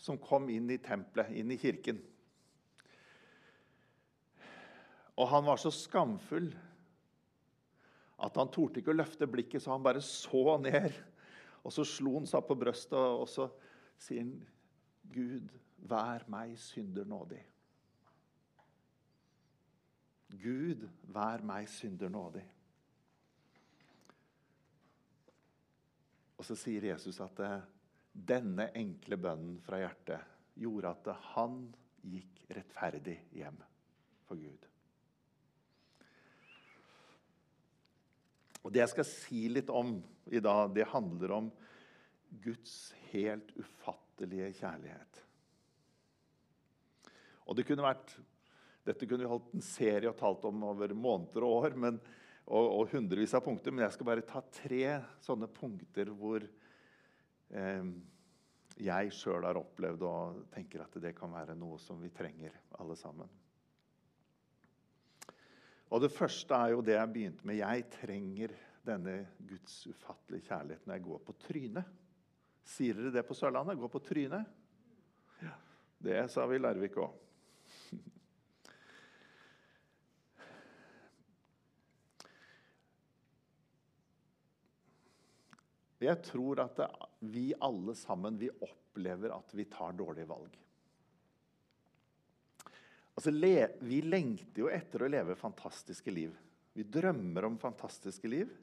som 0.00 0.18
kom 0.18 0.48
inn 0.50 0.66
i 0.74 0.80
tempelet, 0.82 1.30
inn 1.30 1.52
i 1.54 1.58
kirken. 1.60 2.00
Og 5.20 5.28
han 5.28 5.44
var 5.44 5.60
så 5.60 5.72
skamfull 5.74 6.48
at 8.20 8.36
han 8.36 8.50
torde 8.52 8.80
ikke 8.80 8.92
å 8.92 8.96
løfte 8.98 9.28
blikket, 9.28 9.62
så 9.62 9.74
han 9.74 9.84
bare 9.84 10.02
så 10.04 10.56
ned. 10.60 10.92
Og 11.64 11.72
så 11.72 11.84
slo 11.88 12.18
han 12.18 12.28
seg 12.28 12.44
på 12.48 12.56
brøstet, 12.56 12.96
og 12.96 13.28
så 13.28 13.48
sier 14.00 14.24
han 14.24 14.34
Gud, 15.10 15.48
vær 15.90 16.24
meg 16.30 16.54
synder 16.60 17.08
nådig. 17.08 17.40
Gud, 20.40 20.86
vær 21.10 21.42
meg 21.44 21.68
synder 21.72 22.12
nådig. 22.12 22.44
Og 26.38 26.46
så 26.46 26.56
sier 26.56 26.86
Jesus 26.92 27.18
at 27.24 27.42
denne 28.12 28.70
enkle 28.78 29.18
bønnen 29.20 29.58
fra 29.64 29.82
hjertet 29.82 30.60
gjorde 30.60 30.94
at 30.94 31.12
han 31.34 31.62
gikk 32.06 32.44
rettferdig 32.56 33.18
hjem 33.36 33.58
for 34.28 34.40
Gud. 34.40 34.69
Og 38.60 38.72
Det 38.72 38.82
jeg 38.82 38.92
skal 38.92 39.08
si 39.08 39.42
litt 39.48 39.70
om 39.72 39.96
i 40.30 40.40
dag, 40.42 40.68
det 40.74 40.88
handler 40.92 41.36
om 41.38 41.50
Guds 42.44 42.92
helt 43.10 43.50
ufattelige 43.58 44.52
kjærlighet. 44.60 45.22
Og 47.48 47.56
det 47.58 47.66
kunne 47.66 47.86
vært, 47.86 48.12
Dette 48.86 49.04
kunne 49.04 49.24
vi 49.24 49.28
holdt 49.28 49.50
en 49.54 49.64
serie 49.64 50.08
og 50.08 50.16
talt 50.18 50.44
om 50.48 50.62
over 50.70 50.94
måneder 50.96 51.44
og 51.44 51.56
år 51.66 51.74
men, 51.76 51.98
og, 52.46 52.64
og, 52.64 52.94
hundrevis 52.94 53.34
av 53.36 53.44
punkter, 53.44 53.74
men 53.74 53.84
jeg 53.84 53.94
skal 53.94 54.08
bare 54.08 54.24
ta 54.26 54.40
tre 54.56 54.84
sånne 55.22 55.50
punkter 55.52 56.08
hvor 56.16 56.42
eh, 56.42 57.90
jeg 58.80 59.12
sjøl 59.14 59.44
har 59.44 59.60
opplevd 59.60 60.06
og 60.08 60.40
tenker 60.54 60.86
at 60.86 60.96
det 61.04 61.12
kan 61.18 61.32
være 61.34 61.58
noe 61.58 61.76
som 61.82 62.00
vi 62.00 62.10
trenger, 62.14 62.56
alle 62.80 62.96
sammen. 62.98 63.28
Og 65.90 66.00
Det 66.00 66.12
første 66.14 66.54
er 66.54 66.74
jo 66.74 66.84
det 66.86 66.94
jeg 66.94 67.12
begynte 67.12 67.46
med. 67.46 67.58
Jeg 67.58 67.88
trenger 67.90 68.54
denne 68.86 69.16
Guds 69.48 69.82
ufattelige 69.90 70.46
kjærlighet 70.46 70.86
når 70.86 70.94
jeg 70.94 71.06
går 71.08 71.24
på 71.26 71.34
trynet. 71.48 71.96
Sier 72.70 72.94
dere 72.94 73.10
det 73.16 73.24
på 73.26 73.34
Sørlandet? 73.34 73.78
Gå 73.80 73.90
på 73.90 74.02
trynet? 74.04 74.46
Ja, 75.42 75.56
det 75.98 76.22
sa 76.30 76.46
vi 76.46 76.60
i 76.60 76.62
Larvik 76.62 76.98
òg. 77.02 77.18
Jeg 86.00 86.16
tror 86.24 86.62
at 86.62 86.78
vi 87.28 87.50
alle 87.60 87.92
sammen 87.98 88.38
vi 88.40 88.48
opplever 88.48 89.34
at 89.36 89.52
vi 89.52 89.66
tar 89.68 89.92
dårlige 89.98 90.30
valg. 90.30 90.54
Altså, 93.20 93.34
vi 93.84 93.98
lengter 94.00 94.62
jo 94.62 94.68
etter 94.72 95.02
å 95.04 95.08
leve 95.12 95.34
fantastiske 95.36 96.08
liv. 96.08 96.32
Vi 96.72 96.86
drømmer 96.88 97.44
om 97.44 97.58
fantastiske 97.60 98.28
liv. 98.32 98.54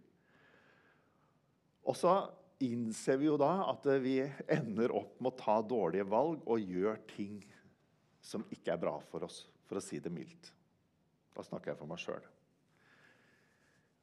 Og 1.86 1.94
så 1.94 2.14
innser 2.66 3.20
vi 3.22 3.28
jo 3.28 3.36
da 3.38 3.52
at 3.70 3.86
vi 4.02 4.16
ender 4.50 4.96
opp 4.98 5.20
med 5.22 5.30
å 5.30 5.38
ta 5.38 5.60
dårlige 5.62 6.08
valg 6.10 6.42
og 6.50 6.74
gjøre 6.74 7.04
ting 7.12 7.36
som 8.18 8.48
ikke 8.50 8.74
er 8.74 8.82
bra 8.82 8.96
for 9.12 9.28
oss, 9.28 9.44
for 9.70 9.78
å 9.78 9.84
si 9.84 10.02
det 10.02 10.10
mildt. 10.16 10.50
Da 11.38 11.46
snakker 11.46 11.76
jeg 11.76 11.82
for 11.84 11.94
meg 11.94 12.02
sjøl. 12.02 12.26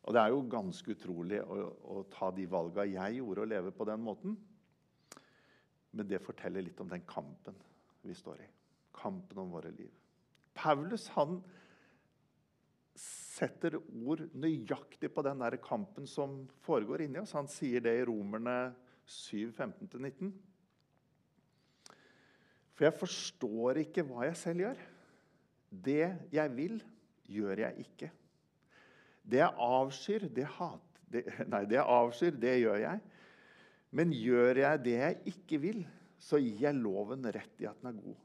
Og 0.06 0.14
det 0.14 0.22
er 0.22 0.36
jo 0.36 0.46
ganske 0.54 0.94
utrolig 0.94 1.42
å, 1.42 1.58
å 1.96 2.06
ta 2.14 2.30
de 2.30 2.46
valga 2.46 2.86
jeg 2.86 3.18
gjorde, 3.18 3.42
og 3.42 3.52
leve 3.56 3.74
på 3.74 3.90
den 3.90 4.06
måten. 4.06 4.38
Men 5.98 6.14
det 6.14 6.22
forteller 6.22 6.62
litt 6.62 6.78
om 6.78 6.94
den 6.94 7.02
kampen 7.10 7.58
vi 8.06 8.14
står 8.14 8.46
i. 8.46 8.50
Kampen 9.02 9.42
om 9.42 9.58
våre 9.58 9.74
liv. 9.74 9.90
Paulus 10.54 11.08
han 11.16 11.40
setter 13.34 13.76
ord 13.78 14.22
nøyaktig 14.38 15.10
på 15.12 15.22
den 15.26 15.42
der 15.42 15.56
kampen 15.62 16.06
som 16.08 16.44
foregår 16.64 17.04
inni 17.04 17.20
oss. 17.22 17.34
Han 17.34 17.50
sier 17.50 17.82
det 17.84 17.96
i 17.98 18.04
Romerne 18.06 18.74
7, 19.04 19.50
15-19. 19.50 20.30
For 22.74 22.88
jeg 22.88 22.98
forstår 22.98 23.82
ikke 23.84 24.04
hva 24.06 24.28
jeg 24.28 24.38
selv 24.38 24.64
gjør. 24.64 24.84
Det 25.84 26.06
jeg 26.34 26.54
vil, 26.54 26.78
gjør 27.30 27.64
jeg 27.66 27.86
ikke. 27.86 28.10
Det 29.24 29.40
jeg 29.40 29.66
avskyr, 29.66 30.28
det, 30.36 30.46
hat, 30.58 31.02
det, 31.10 31.24
nei, 31.52 31.64
det 31.66 31.78
jeg 31.80 31.98
avskyr, 31.98 32.38
det 32.38 32.56
gjør 32.60 32.80
jeg. 32.84 33.02
Men 33.94 34.14
gjør 34.14 34.62
jeg 34.62 34.82
det 34.84 34.96
jeg 34.98 35.34
ikke 35.34 35.60
vil, 35.62 35.84
så 36.18 36.38
gir 36.42 36.66
jeg 36.66 36.78
loven 36.78 37.26
rett 37.34 37.62
i 37.62 37.68
at 37.70 37.82
den 37.82 37.92
er 37.92 38.02
god 38.02 38.23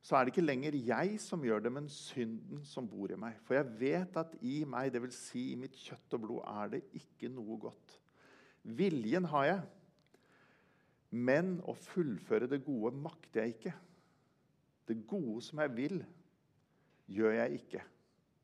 så 0.00 0.16
er 0.16 0.24
det 0.24 0.32
ikke 0.32 0.46
lenger 0.46 0.76
jeg 0.80 1.18
som 1.20 1.42
gjør 1.44 1.60
det, 1.64 1.72
men 1.72 1.88
synden 1.92 2.62
som 2.64 2.86
bor 2.88 3.12
i 3.12 3.18
meg. 3.20 3.36
For 3.44 3.58
jeg 3.58 3.68
vet 3.80 4.16
at 4.16 4.32
i 4.40 4.62
meg, 4.68 4.88
dvs. 4.94 5.18
Si 5.28 5.50
i 5.52 5.58
mitt 5.60 5.76
kjøtt 5.76 6.16
og 6.16 6.24
blod, 6.24 6.40
er 6.48 6.72
det 6.76 6.80
ikke 6.96 7.28
noe 7.32 7.58
godt. 7.60 7.98
Viljen 8.62 9.28
har 9.32 9.46
jeg, 9.48 9.60
men 11.10 11.56
å 11.68 11.74
fullføre 11.74 12.48
det 12.48 12.62
gode 12.64 12.94
makter 12.96 13.44
jeg 13.44 13.56
ikke. 13.56 13.74
Det 14.88 14.96
gode 15.10 15.40
som 15.44 15.60
jeg 15.62 15.74
vil, 15.76 15.96
gjør 17.10 17.36
jeg 17.36 17.60
ikke. 17.60 17.82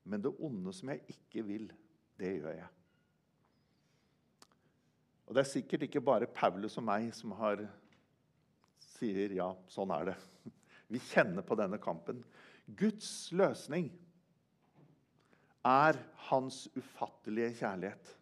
Men 0.06 0.22
det 0.22 0.34
onde 0.42 0.74
som 0.76 0.90
jeg 0.92 1.02
ikke 1.14 1.44
vil, 1.46 1.70
det 2.20 2.36
gjør 2.36 2.58
jeg. 2.58 2.72
Og 5.26 5.34
det 5.34 5.42
er 5.42 5.50
sikkert 5.50 5.86
ikke 5.88 6.04
bare 6.04 6.28
Paulus 6.30 6.76
og 6.78 6.84
meg 6.86 7.08
som 7.16 7.32
har, 7.38 7.64
sier 8.94 9.34
ja, 9.34 9.48
sånn 9.70 9.90
er 9.94 10.12
det. 10.12 10.16
Vi 10.92 11.00
kjenner 11.02 11.42
på 11.46 11.56
denne 11.58 11.78
kampen. 11.82 12.22
Guds 12.66 13.32
løsning 13.34 13.88
er 15.66 15.98
hans 16.28 16.66
ufattelige 16.76 17.56
kjærlighet. 17.60 18.12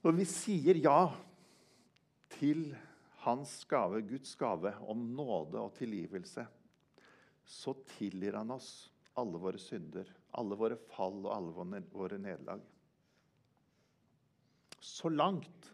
Når 0.00 0.16
vi 0.16 0.24
sier 0.28 0.78
ja 0.80 1.10
til 2.32 2.70
hans 3.26 3.58
gave, 3.68 4.00
Guds 4.08 4.32
gave 4.40 4.72
om 4.88 5.02
nåde 5.16 5.60
og 5.60 5.74
tilgivelse, 5.76 6.46
så 7.44 7.74
tilgir 7.98 8.38
han 8.38 8.54
oss 8.54 8.88
alle 9.20 9.40
våre 9.42 9.60
synder, 9.60 10.08
alle 10.38 10.56
våre 10.56 10.78
fall 10.94 11.18
og 11.26 11.34
alle 11.34 11.82
våre 11.92 12.20
nederlag. 12.22 12.62
Så 14.80 15.10
langt 15.12 15.68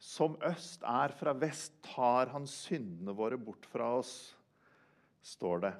som 0.00 0.36
øst 0.48 0.84
er 0.88 1.12
fra 1.12 1.34
vest, 1.36 1.76
tar 1.84 2.32
han 2.32 2.46
syndene 2.48 3.12
våre 3.16 3.36
bort 3.38 3.66
fra 3.68 3.90
oss, 3.98 4.14
står 5.20 5.66
det 5.66 5.72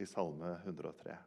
i 0.00 0.06
Salme 0.08 0.54
103. 0.64 1.18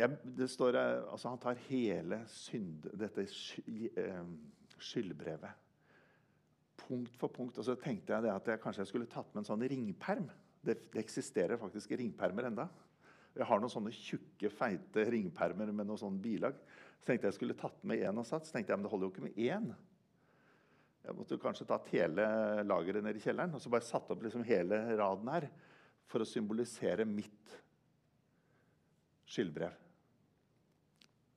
Det 0.00 0.46
står, 0.48 0.78
altså 0.80 1.28
Han 1.28 1.42
tar 1.42 1.58
hele 1.66 2.22
synd, 2.32 2.86
dette 2.96 3.26
eh, 3.28 4.22
skyldbrevet 4.80 5.66
punkt 6.90 7.16
for 7.20 7.32
punkt. 7.32 7.58
Og 7.58 7.66
så 7.66 7.76
tenkte 7.78 8.16
jeg 8.16 8.32
at 8.32 8.50
jeg 8.50 8.62
kanskje 8.62 8.84
jeg 8.84 8.90
skulle 8.90 9.10
tatt 9.10 9.30
med 9.32 9.44
en 9.44 9.50
sånn 9.52 9.66
ringperm. 9.70 10.28
Det, 10.60 10.76
det 10.92 11.02
eksisterer 11.02 11.60
faktisk 11.60 11.92
ringpermer 11.98 12.50
enda. 12.50 12.66
Jeg 13.36 13.46
har 13.46 13.60
noen 13.62 13.72
sånne 13.72 13.92
tjukke, 13.94 14.50
feite 14.52 15.04
ringpermer 15.12 15.70
med 15.70 15.86
noen 15.86 16.00
sånne 16.00 16.22
bilag. 16.22 16.56
Så 17.00 17.08
tenkte 17.08 17.26
jeg 17.26 17.32
jeg 17.32 17.38
skulle 17.38 17.56
tatt 17.56 17.80
med 17.88 18.02
én 18.04 18.20
og 18.20 18.28
satt. 18.28 18.44
Så 18.46 18.54
tenkte 18.54 18.74
jeg 18.74 18.80
men 18.80 18.86
det 18.86 18.92
holder 18.92 19.08
jo 19.08 19.14
ikke 19.14 19.24
med 19.24 19.40
én. 19.40 19.70
Jeg 21.00 21.16
måtte 21.16 21.36
jo 21.36 21.42
kanskje 21.42 21.66
tatt 21.68 21.88
hele 21.94 22.26
lageret 22.68 23.04
ned 23.04 23.16
i 23.16 23.22
kjelleren 23.24 23.56
og 23.56 23.62
så 23.62 23.72
bare 23.72 23.86
satt 23.86 24.10
opp 24.12 24.20
liksom 24.24 24.44
hele 24.44 24.82
raden 25.00 25.30
her 25.32 25.46
for 26.10 26.20
å 26.20 26.28
symbolisere 26.28 27.06
mitt 27.08 27.54
skyldbrev. 29.30 29.72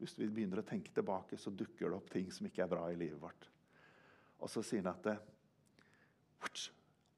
Hvis 0.02 0.18
vi 0.20 0.28
begynner 0.28 0.60
å 0.60 0.68
tenke 0.68 0.92
tilbake, 0.92 1.40
så 1.40 1.54
dukker 1.54 1.88
det 1.88 1.96
opp 1.96 2.10
ting 2.12 2.28
som 2.34 2.50
ikke 2.50 2.66
er 2.66 2.72
bra 2.74 2.90
i 2.92 2.98
livet 3.00 3.22
vårt. 3.22 3.48
Og 4.44 4.52
så 4.52 4.64
sier 4.66 4.84
han 4.84 4.92
at 4.92 5.06
det, 5.08 5.16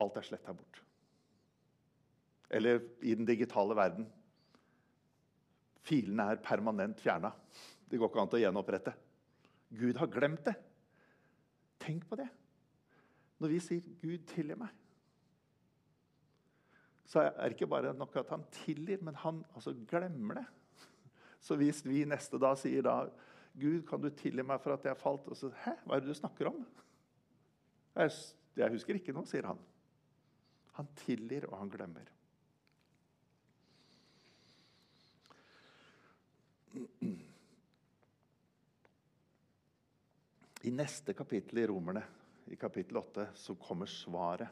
alt 0.06 0.20
er 0.20 0.28
sletta 0.28 0.54
bort. 0.54 0.84
Eller 2.54 2.84
i 3.02 3.16
den 3.18 3.26
digitale 3.26 3.74
verden 3.78 4.06
filene 5.86 6.28
er 6.34 6.44
permanent 6.46 7.02
fjerna. 7.02 7.32
Det 7.90 8.00
går 8.00 8.10
ikke 8.10 8.24
an 8.24 8.34
å 8.34 8.42
gjenopprette. 8.42 8.94
Gud 9.76 10.00
har 10.00 10.10
glemt 10.12 10.46
det. 10.48 10.56
Tenk 11.82 12.08
på 12.10 12.18
det. 12.20 12.28
Når 13.40 13.52
vi 13.52 13.60
sier 13.60 13.82
'Gud, 14.02 14.26
tilgi 14.32 14.56
meg', 14.56 14.74
så 17.06 17.20
er 17.20 17.50
det 17.50 17.54
ikke 17.54 17.68
bare 17.70 17.94
nok 17.94 18.16
at 18.16 18.30
han 18.30 18.44
tilgir, 18.52 19.04
men 19.04 19.16
han 19.16 19.44
altså 19.54 19.76
glemmer 19.88 20.40
det. 20.40 20.46
Så 21.40 21.56
hvis 21.56 21.86
vi 21.86 22.06
neste 22.06 22.40
dag 22.40 22.58
sier 22.58 22.82
da 22.82 23.10
'Gud, 23.60 23.84
kan 23.88 24.02
du 24.02 24.10
tilgi 24.10 24.44
meg 24.44 24.62
for 24.62 24.74
at 24.74 24.86
jeg 24.86 24.98
falt?' 24.98 25.28
Og 25.28 25.38
så 25.38 25.50
'Hæ, 25.50 25.72
hva 25.86 25.96
er 25.96 26.00
det 26.00 26.10
du 26.10 26.14
snakker 26.14 26.48
om?' 26.48 26.66
Jeg, 27.96 28.12
jeg 28.56 28.72
husker 28.72 28.96
ikke 28.96 29.14
noe, 29.14 29.26
sier 29.26 29.46
han. 29.48 29.60
Han 30.74 30.88
tilgir, 30.96 31.46
og 31.48 31.58
han 31.58 31.70
glemmer. 31.70 32.12
I 40.66 40.72
neste 40.72 41.14
kapittel 41.14 41.60
i 41.62 41.68
Romerne, 41.68 42.02
i 42.46 42.56
kapittel 42.56 42.98
8, 42.98 43.28
så 43.38 43.54
kommer 43.56 43.86
svaret 43.86 44.48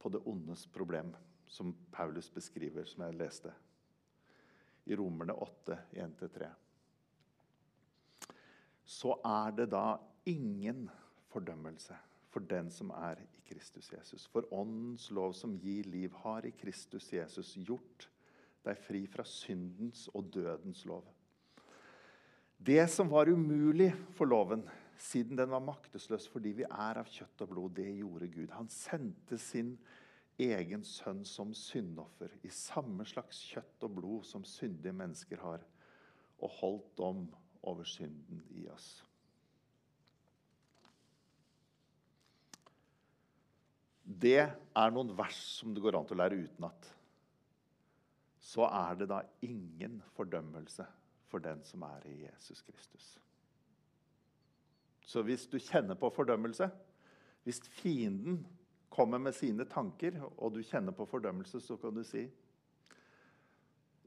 på 0.00 0.08
det 0.08 0.22
ondes 0.24 0.62
problem, 0.72 1.10
som 1.46 1.74
Paulus 1.92 2.30
beskriver, 2.32 2.86
som 2.88 3.04
jeg 3.04 3.18
leste. 3.20 3.52
I 4.88 4.96
Romerne 4.96 5.36
8, 5.36 5.76
1-3. 5.92 6.48
Så 8.84 9.12
er 9.28 9.52
det 9.58 9.66
da 9.76 9.98
ingen 10.24 10.86
fordømmelse 11.28 11.98
for 12.32 12.48
den 12.48 12.72
som 12.72 12.94
er 12.96 13.20
i 13.20 13.42
Kristus 13.44 13.92
Jesus. 13.92 14.24
For 14.32 14.48
Åndens 14.56 15.10
lov 15.12 15.36
som 15.36 15.58
gir 15.60 15.84
liv, 15.84 16.16
har 16.24 16.48
i 16.48 16.54
Kristus 16.56 17.12
Jesus 17.12 17.58
gjort 17.60 18.08
deg 18.64 18.80
fri 18.88 19.04
fra 19.04 19.28
syndens 19.28 20.08
og 20.14 20.32
dødens 20.32 20.86
lov. 20.88 21.13
Det 22.64 22.86
som 22.88 23.10
var 23.12 23.28
umulig 23.28 23.90
for 24.16 24.30
loven, 24.30 24.62
siden 24.96 25.36
den 25.36 25.50
var 25.52 25.60
maktesløs 25.60 26.28
fordi 26.32 26.54
vi 26.62 26.64
er 26.64 27.00
av 27.00 27.10
kjøtt 27.10 27.42
og 27.44 27.50
blod, 27.50 27.74
det 27.76 27.90
gjorde 27.98 28.28
Gud. 28.32 28.52
Han 28.56 28.70
sendte 28.72 29.36
sin 29.40 29.74
egen 30.40 30.84
sønn 30.86 31.22
som 31.28 31.52
syndoffer 31.54 32.32
i 32.42 32.50
samme 32.54 33.04
slags 33.06 33.42
kjøtt 33.50 33.84
og 33.84 33.98
blod 33.98 34.24
som 34.28 34.46
syndige 34.48 34.96
mennesker 34.96 35.42
har, 35.44 35.66
og 36.40 36.56
holdt 36.60 36.88
dom 36.98 37.26
over 37.68 37.84
synden 37.88 38.40
i 38.56 38.64
oss. 38.72 38.88
Det 44.04 44.40
er 44.40 44.92
noen 44.92 45.12
vers 45.16 45.38
som 45.60 45.72
det 45.74 45.84
går 45.84 45.96
an 45.98 46.08
til 46.08 46.16
å 46.16 46.22
lære 46.22 46.42
utenat. 46.48 46.90
Så 48.40 48.64
er 48.68 49.00
det 49.00 49.08
da 49.12 49.22
ingen 49.44 50.00
fordømmelse 50.16 50.84
for 51.34 51.42
den 51.42 51.64
som 51.66 51.82
er 51.82 52.04
i 52.06 52.20
Jesus 52.22 52.62
Kristus. 52.62 53.18
Så 55.02 55.22
hvis 55.26 55.48
du 55.50 55.58
kjenner 55.58 55.98
på 55.98 56.12
fordømmelse, 56.14 56.68
hvis 57.42 57.58
fienden 57.74 58.46
kommer 58.94 59.18
med 59.18 59.34
sine 59.34 59.66
tanker, 59.66 60.20
og 60.38 60.54
du 60.54 60.62
kjenner 60.62 60.94
på 60.94 61.06
fordømmelse, 61.10 61.58
så 61.60 61.76
kan 61.76 61.94
du 61.96 62.04
si 62.06 62.28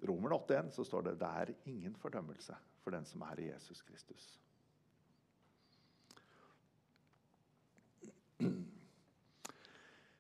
Romerne 0.08 0.38
8,1 0.38 0.72
så 0.72 0.86
står 0.86 1.08
det 1.08 1.20
det 1.20 1.28
er 1.42 1.52
ingen 1.68 1.96
fordømmelse 2.00 2.56
for 2.84 2.94
den 2.96 3.06
som 3.06 3.24
er 3.28 3.40
i 3.42 3.48
Jesus 3.50 3.82
Kristus. 3.82 4.28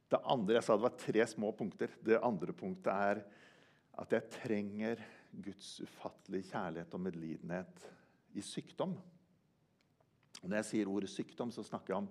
Det 0.07 0.19
andre 0.23 0.57
jeg 0.57 0.65
sa 0.65 0.75
det 0.75 0.87
var 0.87 0.97
tre 0.99 1.27
små 1.29 1.51
punkter. 1.55 1.93
Det 2.03 2.19
andre 2.23 2.53
punktet 2.57 2.91
er 2.91 3.21
at 4.01 4.13
jeg 4.13 4.29
trenger 4.33 5.01
Guds 5.43 5.77
ufattelige 5.85 6.49
kjærlighet 6.51 6.93
og 6.97 7.03
medlidenhet 7.03 7.85
i 8.37 8.41
sykdom. 8.41 8.95
Når 10.43 10.59
jeg 10.59 10.67
sier 10.71 10.89
ordet 10.91 11.09
sykdom, 11.11 11.51
så 11.53 11.65
snakker 11.65 11.93
jeg 11.93 12.03
om 12.03 12.09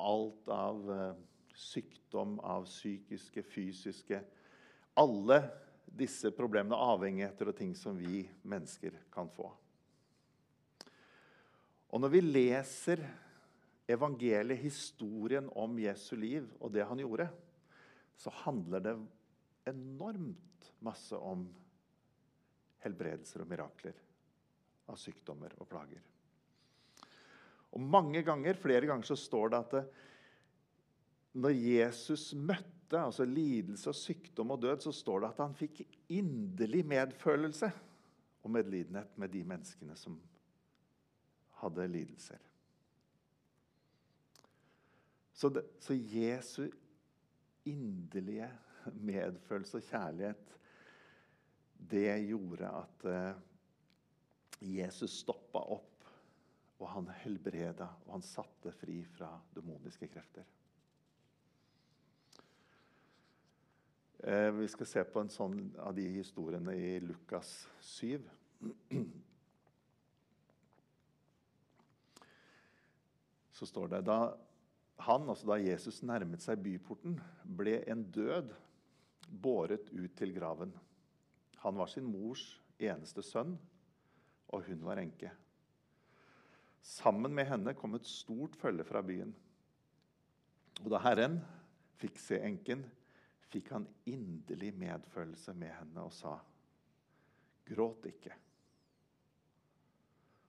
alt 0.00 0.50
av 0.54 0.90
uh, 0.90 1.18
sykdom, 1.54 2.38
av 2.40 2.68
psykiske, 2.68 3.44
fysiske 3.44 4.22
Alle 4.98 5.40
disse 5.86 6.30
problemene, 6.34 6.76
avhengigheter 6.76 7.50
og 7.50 7.56
ting 7.58 7.72
som 7.78 7.96
vi 7.98 8.24
mennesker 8.46 8.96
kan 9.12 9.30
få. 9.32 9.48
Og 11.90 12.02
når 12.02 12.12
vi 12.12 12.20
leser 12.22 13.02
evangeliet, 13.90 14.60
historien 14.62 15.48
om 15.58 15.78
Jesu 15.82 16.14
liv 16.18 16.46
og 16.60 16.70
det 16.74 16.86
han 16.86 17.00
gjorde, 17.02 17.26
så 18.18 18.30
handler 18.44 18.84
det 18.84 18.94
enormt 19.70 20.70
masse 20.84 21.16
om 21.16 21.48
helbredelser 22.84 23.44
og 23.44 23.50
mirakler 23.50 23.98
av 24.90 24.98
sykdommer 24.98 25.54
og 25.60 25.68
plager. 25.70 26.02
Og 27.70 27.82
Mange 27.82 28.24
ganger, 28.26 28.58
flere 28.58 28.88
ganger 28.88 29.06
så 29.06 29.16
står 29.18 29.52
det 29.52 29.60
at 29.60 29.74
det, 29.76 29.84
når 31.40 31.54
Jesus 31.54 32.32
møtte 32.34 32.98
altså 32.98 33.24
lidelse, 33.28 33.86
og 33.92 33.94
sykdom 33.94 34.50
og 34.50 34.62
død, 34.64 34.82
så 34.82 34.92
står 34.94 35.22
det 35.22 35.28
at 35.30 35.42
han 35.44 35.54
fikk 35.54 35.84
inderlig 36.10 36.82
medfølelse 36.90 37.70
og 38.42 38.50
medlidenhet 38.50 39.14
med 39.20 39.30
de 39.30 39.44
menneskene 39.46 39.94
som 39.98 40.16
hadde 41.60 41.86
lidelser. 41.92 42.40
Så, 45.40 45.48
det, 45.48 45.62
så 45.80 45.94
Jesu 45.94 46.66
inderlige 47.64 48.50
medfølelse 49.00 49.78
og 49.78 49.86
kjærlighet, 49.86 50.56
det 51.88 52.18
gjorde 52.28 52.68
at 52.68 53.04
uh, 53.08 53.32
Jesus 54.60 55.20
stoppa 55.22 55.62
opp, 55.76 55.86
og 56.80 56.88
han 56.94 57.08
helbreda, 57.22 57.88
og 58.06 58.18
han 58.18 58.24
satte 58.24 58.72
fri 58.72 59.00
fra 59.16 59.30
demoniske 59.54 60.08
krefter. 60.12 60.44
Uh, 64.20 64.50
vi 64.58 64.68
skal 64.68 64.88
se 64.88 65.04
på 65.08 65.22
en 65.24 65.32
sånn 65.32 65.58
av 65.80 65.96
de 65.96 66.04
historiene 66.18 66.76
i 66.76 66.92
Lukas 67.04 67.54
7. 67.80 68.20
Så 73.56 73.68
står 73.68 73.90
det 73.92 74.04
da 74.08 74.20
han, 75.00 75.24
altså 75.28 75.48
da 75.48 75.56
Jesus 75.60 76.02
nærmet 76.04 76.44
seg 76.44 76.60
byporten, 76.60 77.16
ble 77.44 77.78
en 77.88 78.04
død 78.12 78.52
båret 79.30 79.88
ut 79.92 80.12
til 80.16 80.34
graven. 80.36 80.72
Han 81.64 81.76
var 81.76 81.90
sin 81.92 82.06
mors 82.08 82.44
eneste 82.80 83.22
sønn, 83.24 83.56
og 84.50 84.64
hun 84.66 84.84
var 84.84 85.00
enke. 85.02 85.30
Sammen 86.80 87.34
med 87.36 87.48
henne 87.50 87.74
kom 87.76 87.94
et 87.98 88.08
stort 88.08 88.56
følge 88.58 88.86
fra 88.88 89.02
byen. 89.04 89.34
Og 90.80 90.88
da 90.92 91.00
Herren 91.04 91.38
fikk 92.00 92.16
se 92.20 92.40
enken, 92.40 92.86
fikk 93.50 93.74
han 93.74 93.88
inderlig 94.08 94.72
medfølelse 94.78 95.54
med 95.58 95.74
henne 95.76 96.06
og 96.06 96.14
sa, 96.16 96.38
'Gråt 97.66 98.06
ikke.' 98.08 98.38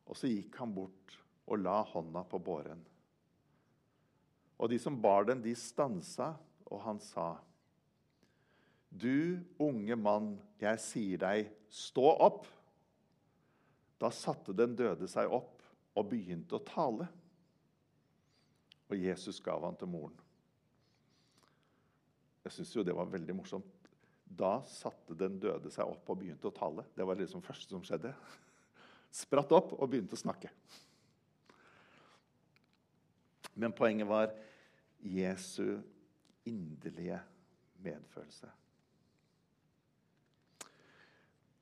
Og 0.08 0.18
så 0.18 0.28
gikk 0.32 0.56
han 0.60 0.74
bort 0.76 1.18
og 1.48 1.60
la 1.60 1.82
hånda 1.84 2.24
på 2.24 2.40
båren. 2.40 2.82
Og 4.58 4.70
de 4.70 4.80
som 4.80 5.00
bar 5.02 5.26
den, 5.26 5.42
de 5.42 5.54
stansa, 5.56 6.34
og 6.66 6.82
han 6.86 7.00
sa, 7.00 7.36
'Du 8.92 9.40
unge 9.60 9.96
mann, 9.96 10.34
jeg 10.60 10.80
sier 10.80 11.18
deg, 11.18 11.52
stå 11.70 12.12
opp.' 12.20 12.48
Da 14.02 14.10
satte 14.10 14.54
den 14.58 14.76
døde 14.76 15.08
seg 15.08 15.30
opp 15.30 15.62
og 15.96 16.08
begynte 16.10 16.58
å 16.58 16.66
tale. 16.66 17.06
Og 18.90 18.98
Jesus 18.98 19.40
gav 19.46 19.62
han 19.64 19.78
til 19.78 19.92
moren. 19.92 20.18
Jeg 22.42 22.56
syns 22.56 22.74
jo 22.76 22.84
det 22.84 22.96
var 22.98 23.12
veldig 23.12 23.36
morsomt. 23.38 23.90
Da 24.26 24.56
satte 24.66 25.16
den 25.18 25.38
døde 25.40 25.70
seg 25.72 25.86
opp 25.86 26.10
og 26.10 26.18
begynte 26.18 26.50
å 26.50 26.56
tale. 26.56 26.88
Det 26.96 27.06
var 27.06 27.20
liksom 27.20 27.44
det 27.44 27.52
første 27.52 27.76
som 27.76 27.84
skjedde. 27.86 28.14
Spratt 29.22 29.54
opp 29.54 29.76
og 29.78 29.92
begynte 29.92 30.18
å 30.18 30.24
snakke. 30.24 30.50
Men 33.54 33.76
poenget 33.76 34.10
var 34.10 34.32
Jesu 35.04 35.78
inderlige 36.48 37.20
medfølelse. 37.84 38.50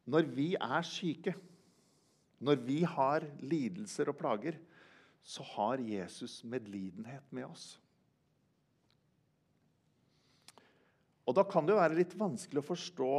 Når 0.10 0.32
vi 0.34 0.54
er 0.56 0.88
syke, 0.88 1.36
når 2.40 2.64
vi 2.66 2.82
har 2.88 3.26
lidelser 3.44 4.10
og 4.10 4.18
plager, 4.18 4.58
så 5.22 5.44
har 5.44 5.84
Jesus 5.84 6.40
medlidenhet 6.48 7.26
med 7.36 7.46
oss. 7.50 7.76
Og 11.30 11.36
Da 11.38 11.44
kan 11.46 11.66
det 11.66 11.76
jo 11.76 11.82
være 11.82 12.00
litt 12.00 12.16
vanskelig 12.18 12.64
å 12.64 12.70
forstå 12.72 13.16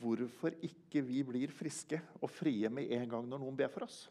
hvorfor 0.00 0.54
ikke 0.64 1.02
vi 1.04 1.20
blir 1.26 1.52
friske 1.52 1.98
og 2.22 2.30
frie 2.32 2.70
med 2.72 2.88
en 2.96 3.10
gang 3.10 3.26
når 3.28 3.42
noen 3.42 3.58
ber 3.58 3.68
for 3.74 3.84
oss. 3.84 4.06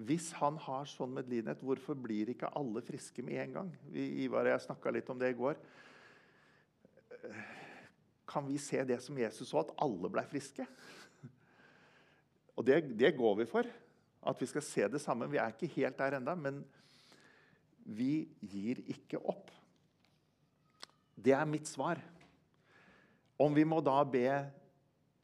Hvis 0.00 0.30
han 0.40 0.56
har 0.64 0.88
sånn 0.88 1.12
medlidenhet, 1.14 1.62
hvorfor 1.62 1.94
blir 1.94 2.32
ikke 2.32 2.50
alle 2.56 2.82
friske 2.82 3.22
med 3.22 3.38
en 3.44 3.56
gang? 3.58 3.72
Ivar 3.92 4.48
og 4.48 4.54
jeg 4.54 4.64
snakka 4.64 4.92
litt 4.96 5.10
om 5.12 5.20
det 5.20 5.30
i 5.34 5.38
går. 5.38 5.60
Kan 8.30 8.46
vi 8.46 8.58
se 8.62 8.84
det 8.86 9.00
som 9.02 9.18
Jesus 9.18 9.50
så, 9.50 9.64
at 9.64 9.72
alle 9.82 10.10
ble 10.12 10.22
friske? 10.30 10.66
Og 12.54 12.66
det, 12.66 12.82
det, 13.00 13.16
går 13.18 13.40
vi 13.40 13.48
for. 13.50 13.66
At 14.30 14.42
vi 14.42 14.46
skal 14.50 14.64
se 14.64 14.86
det 14.92 15.00
sammen. 15.02 15.30
Vi 15.32 15.40
er 15.40 15.54
ikke 15.54 15.72
helt 15.78 15.98
der 15.98 16.18
ennå, 16.18 16.36
men 16.38 16.60
vi 17.90 18.28
gir 18.44 18.82
ikke 18.92 19.18
opp. 19.18 19.50
Det 21.16 21.34
er 21.36 21.48
mitt 21.48 21.68
svar. 21.68 21.98
Om 23.40 23.56
vi 23.56 23.64
må 23.64 23.80
da 23.84 23.96
be 24.04 24.28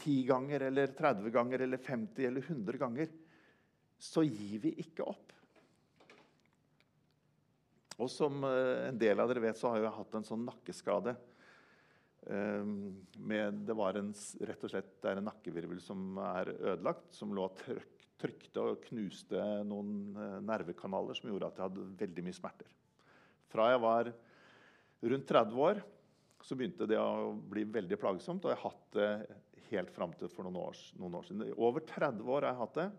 10 0.02 0.16
ganger 0.28 0.66
eller 0.70 0.92
30 0.96 1.30
ganger 1.32 1.64
eller 1.66 1.80
50 1.82 2.26
eller 2.26 2.44
100 2.48 2.80
ganger, 2.80 3.12
så 4.00 4.24
gir 4.24 4.60
vi 4.64 4.74
ikke 4.82 5.04
opp. 5.04 5.32
Og 7.96 8.10
som 8.12 8.44
eh, 8.44 8.88
en 8.90 8.98
del 9.00 9.20
av 9.20 9.30
dere 9.30 9.44
vet, 9.46 9.60
så 9.60 9.72
har 9.72 9.80
jeg 9.80 9.96
hatt 9.96 10.16
en 10.18 10.26
sånn 10.26 10.44
nakkeskade. 10.48 11.16
Ehm, 12.26 13.06
med, 13.16 13.54
det 13.54 13.74
var 13.78 13.94
en, 13.98 14.10
rett 14.48 14.64
og 14.66 14.72
slett, 14.72 14.96
det 15.02 15.12
er 15.12 15.20
en 15.20 15.28
nakkevirvel 15.28 15.78
som 15.82 16.16
er 16.18 16.50
ødelagt, 16.56 17.12
som 17.14 17.34
lå 17.36 17.46
og 17.46 17.60
trykte 18.18 18.64
og 18.64 18.82
knuste 18.88 19.42
noen 19.68 20.16
eh, 20.18 20.38
nervekanaler 20.42 21.18
som 21.18 21.30
gjorde 21.30 21.52
at 21.52 21.60
jeg 21.60 21.68
hadde 21.68 21.86
veldig 22.00 22.26
mye 22.26 22.38
smerter. 22.38 22.72
Fra 23.52 23.68
jeg 23.70 23.82
var 23.84 24.10
rundt 25.12 25.30
30 25.30 25.62
år, 25.68 25.82
så 26.42 26.58
begynte 26.58 26.90
det 26.90 26.98
å 26.98 27.30
bli 27.34 27.62
veldig 27.76 27.98
plagsomt. 28.00 28.44
Og 28.44 28.52
jeg 28.52 28.58
har 28.58 28.72
hatt 28.72 28.98
det 28.98 29.66
helt 29.70 29.94
fram 29.94 30.12
til 30.18 30.30
for 30.30 30.46
noen 30.46 30.58
år, 30.64 30.82
noen 30.98 31.18
år, 31.18 31.26
siden. 31.26 31.46
Over 31.54 31.86
30 31.86 32.26
år 32.26 32.46
har 32.46 32.52
jeg 32.52 32.62
hatt 32.64 32.80
det. 32.80 32.90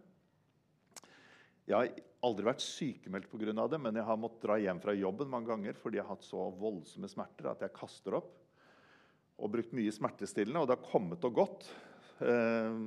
Jeg 1.68 1.76
har 1.76 2.04
aldri 2.24 2.48
vært 2.48 2.64
sykemeldt 2.64 3.28
pga. 3.28 3.68
det, 3.68 3.80
men 3.84 4.00
jeg 4.00 4.08
har 4.08 4.20
måttet 4.20 4.48
dra 4.48 4.56
hjem 4.60 4.80
fra 4.84 4.96
jobben 4.96 5.32
mange 5.32 5.52
ganger 5.52 5.76
fordi 5.76 6.00
jeg 6.00 6.08
har 6.08 6.16
hatt 6.16 6.24
så 6.24 6.48
voldsomme 6.56 7.10
smerter 7.12 7.52
at 7.52 7.66
jeg 7.66 7.76
kaster 7.76 8.16
opp 8.22 8.47
og 9.38 9.54
brukt 9.54 9.76
mye 9.78 9.94
smertestillende, 9.94 10.62
og 10.62 10.70
det 10.70 10.78
har 10.78 10.90
kommet 10.90 11.26
og 11.28 11.36
gått. 11.38 11.68
Eh, 12.26 12.80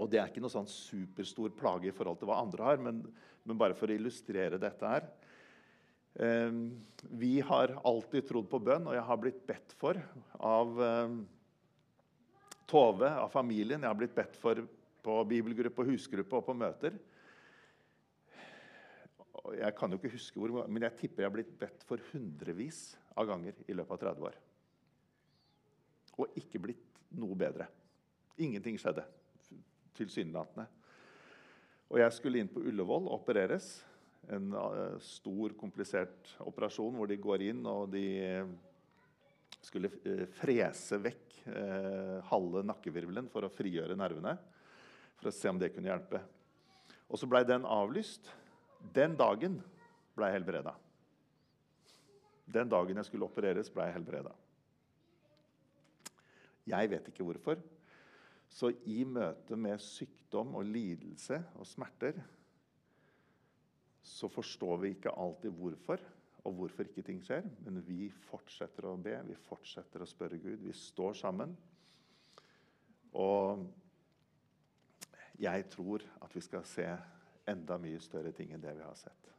og 0.00 0.08
det 0.10 0.20
er 0.20 0.30
ikke 0.30 0.42
noe 0.42 0.52
sånn 0.52 0.70
superstor 0.70 1.52
plage 1.58 1.90
i 1.90 1.94
forhold 1.94 2.20
til 2.20 2.30
hva 2.30 2.40
andre 2.42 2.66
har, 2.66 2.80
men, 2.82 3.02
men 3.46 3.60
bare 3.60 3.76
for 3.78 3.90
å 3.90 3.96
illustrere 3.96 4.58
dette 4.60 4.94
her. 4.94 5.06
Eh, 6.18 6.56
vi 7.20 7.36
har 7.46 7.76
alltid 7.86 8.26
trodd 8.30 8.50
på 8.50 8.62
bønn, 8.70 8.88
og 8.90 8.96
jeg 8.96 9.06
har 9.06 9.22
blitt 9.22 9.44
bedt 9.48 9.76
for 9.78 10.00
av 10.38 10.82
eh, 10.86 11.20
Tove, 12.70 13.08
av 13.18 13.32
familien. 13.32 13.82
Jeg 13.82 13.90
har 13.90 13.98
blitt 13.98 14.14
bedt 14.14 14.36
for 14.38 14.60
på 15.00 15.14
bibelgruppe, 15.26 15.82
og 15.82 15.94
husgruppe 15.94 16.36
og 16.38 16.44
på 16.46 16.54
møter. 16.54 16.98
Jeg 19.56 19.74
kan 19.78 19.90
jo 19.90 19.98
ikke 19.98 20.12
huske 20.12 20.38
hvor, 20.38 20.52
men 20.68 20.84
jeg 20.84 20.98
tipper 21.00 21.24
jeg 21.24 21.30
har 21.30 21.34
blitt 21.34 21.56
bedt 21.58 21.82
for 21.88 22.02
hundrevis 22.12 22.92
av 23.18 23.26
ganger 23.30 23.56
i 23.66 23.74
løpet 23.74 23.96
av 23.96 24.02
30 24.12 24.28
år 24.28 24.38
og 26.20 26.38
ikke 26.38 26.60
blitt 26.62 27.00
noe 27.18 27.36
bedre. 27.38 27.66
Ingenting 28.40 28.78
skjedde, 28.80 29.04
tilsynelatende. 29.98 30.66
Og 31.90 31.98
jeg 32.00 32.14
skulle 32.14 32.40
inn 32.40 32.50
på 32.50 32.62
Ullevål 32.62 33.08
og 33.08 33.16
opereres. 33.18 33.72
En 34.30 34.52
uh, 34.54 34.96
stor, 35.02 35.56
komplisert 35.58 36.34
operasjon 36.44 36.94
hvor 36.94 37.10
de 37.10 37.18
går 37.18 37.48
inn 37.50 37.64
og 37.66 37.88
de 37.90 38.04
skulle 39.64 39.90
uh, 39.90 40.26
frese 40.38 41.00
vekk 41.00 41.26
halve 42.28 42.60
nakkevirvelen 42.68 43.26
for 43.32 43.46
å 43.46 43.48
frigjøre 43.50 43.96
nervene. 43.96 44.34
For 45.18 45.30
å 45.30 45.34
se 45.34 45.48
om 45.50 45.58
det 45.58 45.70
kunne 45.72 45.88
hjelpe. 45.88 46.20
Og 47.08 47.18
så 47.18 47.26
blei 47.26 47.40
den 47.48 47.64
avlyst. 47.66 48.28
Den 48.94 49.16
dagen 49.18 49.56
blei 50.14 50.30
jeg 50.30 50.40
helbreda. 50.40 50.74
Den 52.50 52.70
dagen 52.70 52.98
jeg 52.98 53.08
skulle 53.08 53.28
opereres, 53.28 53.70
blei 53.72 53.88
jeg 53.88 53.98
helbreda. 53.98 54.32
Jeg 56.70 56.90
vet 56.92 57.10
ikke 57.10 57.26
hvorfor. 57.26 57.60
Så 58.50 58.72
i 58.90 59.02
møte 59.06 59.56
med 59.58 59.78
sykdom 59.82 60.56
og 60.58 60.66
lidelse 60.66 61.38
og 61.60 61.68
smerter 61.68 62.18
så 64.10 64.30
forstår 64.32 64.80
vi 64.82 64.94
ikke 64.94 65.12
alltid 65.12 65.52
hvorfor 65.54 66.02
og 66.48 66.54
hvorfor 66.56 66.88
ikke 66.88 67.04
ting 67.04 67.20
skjer. 67.24 67.46
Men 67.66 67.82
vi 67.84 68.08
fortsetter 68.30 68.88
å 68.88 68.96
be, 69.00 69.14
vi 69.28 69.36
fortsetter 69.38 70.02
å 70.02 70.08
spørre 70.08 70.40
Gud. 70.40 70.64
Vi 70.64 70.72
står 70.74 71.18
sammen. 71.20 71.52
Og 73.20 73.66
jeg 75.40 75.66
tror 75.72 76.04
at 76.24 76.34
vi 76.36 76.42
skal 76.44 76.64
se 76.68 76.86
enda 77.50 77.78
mye 77.80 78.00
større 78.02 78.32
ting 78.36 78.54
enn 78.54 78.62
det 78.62 78.74
vi 78.76 78.86
har 78.86 78.98
sett. 78.98 79.30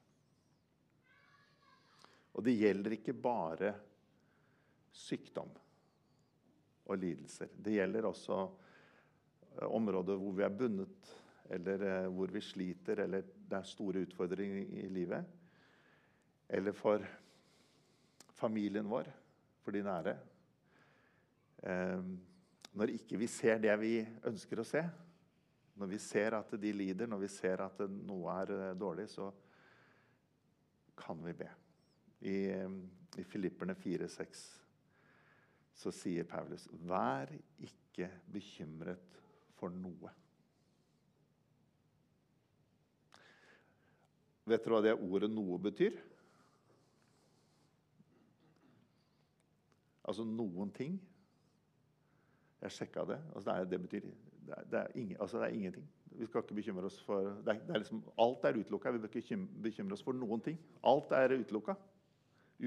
Og 2.31 2.45
det 2.45 2.55
gjelder 2.55 2.95
ikke 2.95 3.17
bare 3.17 3.73
sykdom 4.95 5.51
og 6.91 6.99
lidelser. 6.99 7.51
Det 7.55 7.75
gjelder 7.77 8.07
også 8.07 8.37
eh, 8.43 9.67
områder 9.67 10.19
hvor 10.19 10.35
vi 10.37 10.45
er 10.45 10.57
bundet, 10.57 11.13
eller 11.51 11.85
eh, 11.87 12.09
hvor 12.11 12.33
vi 12.33 12.41
sliter, 12.43 13.03
eller 13.05 13.21
det 13.21 13.57
er 13.57 13.69
store 13.69 14.03
utfordringer 14.07 14.83
i 14.83 14.87
livet. 14.91 15.25
Eller 16.49 16.75
for 16.75 17.03
familien 18.35 18.89
vår, 18.89 19.07
for 19.61 19.75
de 19.75 19.83
nære. 19.85 20.17
Eh, 21.63 22.11
når 22.71 22.95
ikke 22.95 23.19
vi 23.19 23.27
ser 23.27 23.59
det 23.63 23.73
vi 23.79 23.95
ønsker 24.27 24.61
å 24.61 24.67
se, 24.67 24.83
når 25.75 25.87
vi 25.87 25.97
ser 26.03 26.35
at 26.37 26.51
de 26.61 26.71
lider, 26.75 27.07
når 27.09 27.23
vi 27.23 27.29
ser 27.31 27.63
at 27.63 27.79
noe 27.89 28.33
er 28.43 28.75
dårlig, 28.77 29.07
så 29.09 29.31
kan 31.01 31.19
vi 31.25 31.33
be. 31.33 31.47
I, 32.21 32.35
i 33.17 33.23
Filipperne 33.25 33.73
4,6 33.73 34.43
så 35.81 35.91
sier 35.91 36.27
Paulus, 36.29 36.67
'Vær 36.71 37.31
ikke 37.59 38.09
bekymret 38.31 39.21
for 39.57 39.73
noe'. 39.73 40.11
Vet 44.45 44.65
dere 44.65 44.75
hva 44.75 44.81
det 44.85 44.97
ordet 44.97 45.29
'noe' 45.31 45.61
betyr? 45.61 45.97
Altså 50.03 50.25
noen 50.25 50.71
ting. 50.75 50.99
Jeg 52.61 52.71
sjekka 52.71 53.05
det. 53.05 53.17
Altså, 53.35 53.49
det, 53.49 53.57
er, 53.57 53.65
det, 53.65 53.81
betyr 53.81 54.01
det 54.01 54.53
er, 54.57 54.63
det, 54.63 54.79
er 54.79 54.87
ingen, 54.95 55.17
altså, 55.19 55.39
det 55.39 55.47
er, 55.47 55.55
ingenting. 55.55 55.87
Vi 56.11 56.25
skal 56.25 56.43
ikke 56.43 56.57
bekymre 56.57 56.85
oss 56.85 56.99
for 57.01 57.29
det 57.45 57.55
er, 57.55 57.77
liksom, 57.77 58.03
Alt 58.19 58.45
er 58.45 58.59
utelukka. 58.59 58.91
Vi 58.91 58.99
bør 58.99 59.17
ikke 59.21 59.37
bekymre 59.63 59.93
oss 59.93 60.03
for 60.03 60.13
noen 60.13 60.41
ting. 60.41 60.59
Alt 60.83 61.11
er 61.11 61.37
utelukka. 61.39 61.75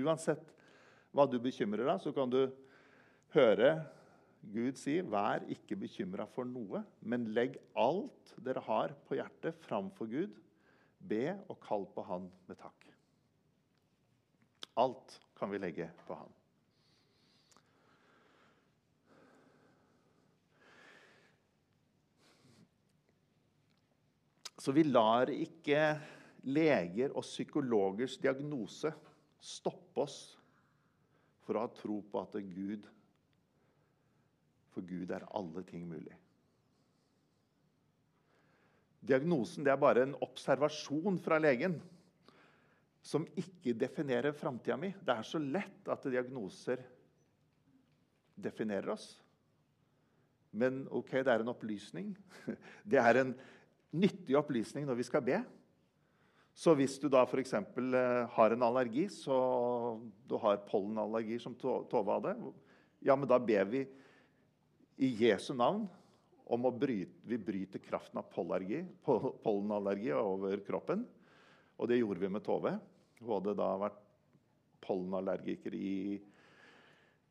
Uansett 0.03 0.55
hva 1.15 1.27
du 1.31 1.39
bekymrer 1.39 1.87
deg, 1.87 2.01
så 2.03 2.11
kan 2.15 2.31
du 2.31 2.41
høre 3.35 3.75
Gud 4.53 4.77
si, 4.77 5.01
'Vær 5.01 5.47
ikke 5.51 5.77
bekymra 5.77 6.27
for 6.31 6.45
noe, 6.45 6.85
men 7.01 7.31
legg 7.37 7.57
alt 7.77 8.35
dere 8.45 8.63
har 8.67 8.95
på 9.09 9.19
hjertet, 9.19 9.59
framfor 9.65 10.11
Gud.' 10.11 10.41
Be 11.05 11.35
og 11.53 11.59
kall 11.61 11.85
på 11.93 12.03
Han 12.09 12.31
med 12.49 12.57
takk. 12.57 12.87
Alt 14.81 15.19
kan 15.37 15.51
vi 15.53 15.61
legge 15.61 15.91
på 16.07 16.17
Han. 16.17 16.33
Så 24.65 24.73
vi 24.73 24.87
lar 24.89 25.29
ikke 25.29 25.99
leger 26.49 27.13
og 27.13 27.21
psykologers 27.27 28.17
diagnose 28.17 28.95
stoppe 29.45 30.07
oss 30.07 30.19
for 31.45 31.59
å 31.59 31.67
ha 31.67 31.73
tro 31.77 31.99
på 32.09 32.23
at 32.23 32.39
Gud 32.49 32.89
For 34.75 34.85
Gud 34.87 35.13
er 35.15 35.27
alle 35.31 35.63
ting 35.69 35.87
mulig. 35.89 36.15
Diagnosen 39.05 39.67
er 39.69 39.81
bare 39.81 40.07
en 40.07 40.17
observasjon 40.25 41.19
fra 41.23 41.39
legen 41.43 41.77
som 43.05 43.27
ikke 43.37 43.75
definerer 43.77 44.33
framtida 44.37 44.79
mi. 44.81 44.91
Det 44.97 45.13
er 45.13 45.27
så 45.29 45.41
lett 45.43 45.91
at 45.93 46.07
diagnoser 46.09 46.81
definerer 48.35 48.95
oss. 48.95 49.11
Men 50.55 50.85
ok, 50.89 51.19
det 51.21 51.33
er 51.33 51.43
en 51.43 51.53
opplysning. 51.53 52.15
Det 52.91 53.01
er 53.01 53.21
en 53.21 53.35
nyttig 53.95 54.37
opplysning 54.39 54.87
når 54.87 54.99
vi 55.01 55.07
skal 55.07 55.23
be. 55.27 55.41
Så 56.55 56.77
hvis 56.79 56.95
du 57.03 57.09
da 57.11 57.25
f.eks. 57.27 57.53
Eh, 57.59 58.21
har 58.37 58.55
en 58.55 58.63
allergi, 58.63 59.09
så 59.11 59.37
du 60.31 60.37
har 60.39 60.63
pollenallergi 60.69 61.41
som 61.43 61.57
Tove 61.59 62.15
hadde, 62.15 62.37
ja, 63.03 63.17
men 63.19 63.29
da 63.29 63.41
ber 63.43 63.67
vi 63.73 63.83
i 64.97 65.11
Jesu 65.25 65.55
navn 65.57 65.87
om 66.45 66.67
å 66.69 66.73
bryte, 66.77 67.17
vi 67.25 67.39
bryter 67.41 67.83
kraften 67.83 68.21
av 68.21 68.29
pollenallergi 68.31 70.13
over 70.17 70.61
kroppen. 70.67 71.05
Og 71.81 71.91
det 71.91 71.99
gjorde 71.99 72.23
vi 72.23 72.31
med 72.31 72.45
Tove. 72.45 72.77
Hun 73.21 73.33
hadde 73.33 73.57
da 73.59 73.71
vært 73.81 74.01
pollenallergiker 74.85 75.75
i 75.75 76.21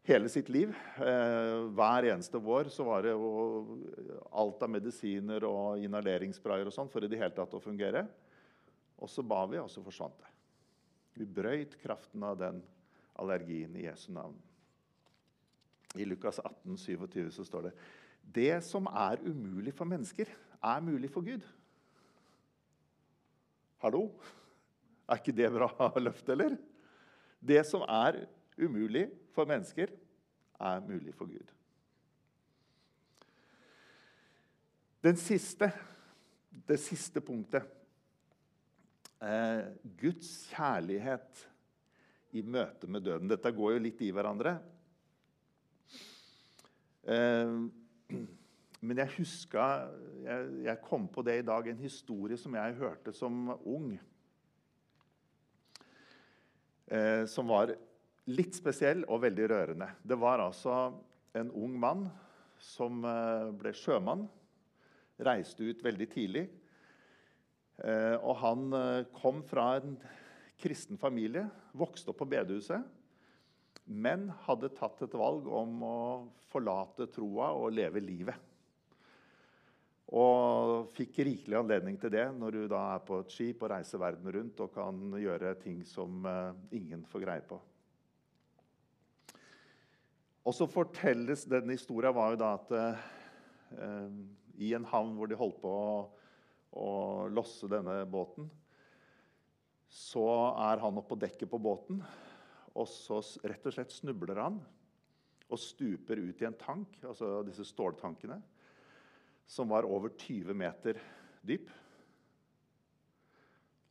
hele 0.10 0.32
sitt 0.32 0.50
liv. 0.52 0.74
Eh, 0.98 1.70
hver 1.78 2.10
eneste 2.12 2.42
vår 2.42 2.72
så 2.74 2.88
var 2.88 3.06
det 3.06 3.14
alt 3.14 4.66
av 4.66 4.74
medisiner 4.74 5.46
og 5.48 5.84
inhaleringssprayer 5.86 6.68
og 6.68 6.76
sånn 6.76 6.92
for 6.92 7.06
i 7.06 7.12
det 7.12 7.22
hele 7.22 7.36
tatt 7.38 7.54
å 7.56 7.64
fungere. 7.64 8.08
Og 9.00 9.12
så 9.12 9.24
ba 9.26 9.44
vi, 9.52 9.60
og 9.62 9.72
så 9.72 9.84
forsvant 9.84 10.18
det. 10.20 10.32
Vi 11.20 11.30
brøyt 11.30 11.78
kraften 11.82 12.24
av 12.26 12.40
den 12.40 12.64
allergien 13.22 13.76
i 13.78 13.86
Jesu 13.86 14.10
navn. 14.16 14.36
I 15.94 16.06
Lukas 16.06 16.40
18, 16.40 16.78
27 16.78 17.32
så 17.32 17.46
står 17.46 17.70
det 17.70 17.74
det 18.34 18.64
som 18.64 18.88
er 18.88 19.20
umulig 19.22 19.74
for 19.76 19.86
mennesker, 19.86 20.30
er 20.64 20.80
mulig 20.82 21.10
for 21.12 21.26
Gud. 21.26 21.44
Hallo? 23.84 24.06
Er 25.10 25.20
ikke 25.20 25.36
det 25.36 25.50
bra 25.52 25.90
løft, 26.00 26.30
eller? 26.32 26.56
Det 27.44 27.60
som 27.68 27.84
er 27.84 28.24
umulig 28.56 29.10
for 29.36 29.50
mennesker, 29.50 29.92
er 30.60 30.86
mulig 30.88 31.14
for 31.18 31.28
Gud. 31.28 31.52
Den 35.04 35.20
siste, 35.20 35.68
det 36.68 36.80
siste 36.80 37.20
punktet 37.20 37.66
eh, 39.20 39.66
Guds 40.00 40.30
kjærlighet 40.54 41.42
i 42.32 42.42
møte 42.42 42.88
med 42.88 43.04
døden. 43.04 43.28
Dette 43.28 43.52
går 43.52 43.76
jo 43.76 43.84
litt 43.84 44.00
i 44.06 44.14
hverandre. 44.16 44.56
Eh, 47.04 47.54
men 48.84 49.00
jeg 49.00 49.14
huska 49.18 49.68
jeg, 50.24 50.48
jeg, 50.66 50.82
kom 50.84 51.08
på 51.12 51.24
det 51.24 51.40
i 51.42 51.46
dag, 51.48 51.68
en 51.68 51.84
historie 51.84 52.38
som 52.40 52.56
jeg 52.60 52.78
hørte 52.80 53.14
som 53.16 53.54
ung. 53.60 53.94
Eh, 56.88 57.24
som 57.32 57.52
var 57.52 57.76
litt 58.32 58.56
spesiell 58.56 59.04
og 59.08 59.24
veldig 59.24 59.48
rørende. 59.52 59.90
Det 60.04 60.20
var 60.20 60.44
altså 60.44 60.94
en 61.36 61.52
ung 61.52 61.78
mann 61.80 62.08
som 62.60 63.04
eh, 63.08 63.50
ble 63.60 63.76
sjømann. 63.76 64.28
Reiste 65.24 65.68
ut 65.68 65.84
veldig 65.86 66.12
tidlig 66.12 66.48
Eh, 67.82 68.18
og 68.22 68.38
han 68.44 68.68
eh, 68.78 69.06
kom 69.18 69.42
fra 69.48 69.78
en 69.80 69.96
kristen 70.62 71.00
familie, 71.02 71.48
vokste 71.74 72.14
opp 72.14 72.22
på 72.22 72.30
bedehuset, 72.30 72.86
men 73.86 74.30
hadde 74.46 74.72
tatt 74.78 75.02
et 75.04 75.16
valg 75.18 75.48
om 75.48 75.84
å 75.84 75.98
forlate 76.52 77.10
troa 77.12 77.52
og 77.58 77.74
leve 77.76 78.02
livet. 78.04 78.50
Og 80.14 80.92
fikk 80.94 81.24
rikelig 81.26 81.58
anledning 81.58 81.98
til 82.00 82.12
det 82.14 82.28
når 82.38 82.56
du 82.56 82.64
da 82.72 82.82
er 82.94 83.04
på 83.06 83.22
et 83.24 83.34
skip 83.34 83.64
og 83.64 83.72
reiser 83.74 84.02
verden 84.02 84.30
rundt 84.36 84.62
og 84.62 84.74
kan 84.76 85.00
gjøre 85.18 85.56
ting 85.64 85.82
som 85.88 86.26
eh, 86.30 86.78
ingen 86.78 87.02
får 87.10 87.24
greie 87.24 87.46
på. 87.50 87.58
Og 90.44 90.54
så 90.54 90.68
fortelles 90.68 91.48
Denne 91.50 91.74
historien 91.74 92.14
var 92.14 92.34
jo 92.34 92.42
da 92.44 92.52
at 92.60 92.76
eh, 92.78 94.12
i 94.62 94.76
en 94.78 94.86
havn 94.86 95.16
hvor 95.18 95.32
de 95.32 95.40
holdt 95.40 95.62
på 95.64 95.72
å 95.72 95.88
å 96.74 97.30
losse 97.34 97.70
denne 97.72 98.02
båten. 98.10 98.50
Så 99.94 100.26
er 100.58 100.82
han 100.82 100.98
oppe 100.98 101.14
på 101.14 101.20
dekket 101.22 101.52
på 101.52 101.62
båten, 101.62 102.02
og 102.74 102.90
så 102.90 103.20
rett 103.46 103.68
og 103.70 103.76
slett 103.76 103.94
snubler 103.94 104.42
han 104.42 104.58
og 105.54 105.60
stuper 105.62 106.18
ut 106.24 106.42
i 106.42 106.48
en 106.48 106.58
tank, 106.58 106.98
altså 107.06 107.44
disse 107.46 107.66
ståltankene, 107.68 108.40
som 109.46 109.70
var 109.70 109.86
over 109.86 110.14
20 110.18 110.56
meter 110.58 110.98
dyp. 111.46 111.70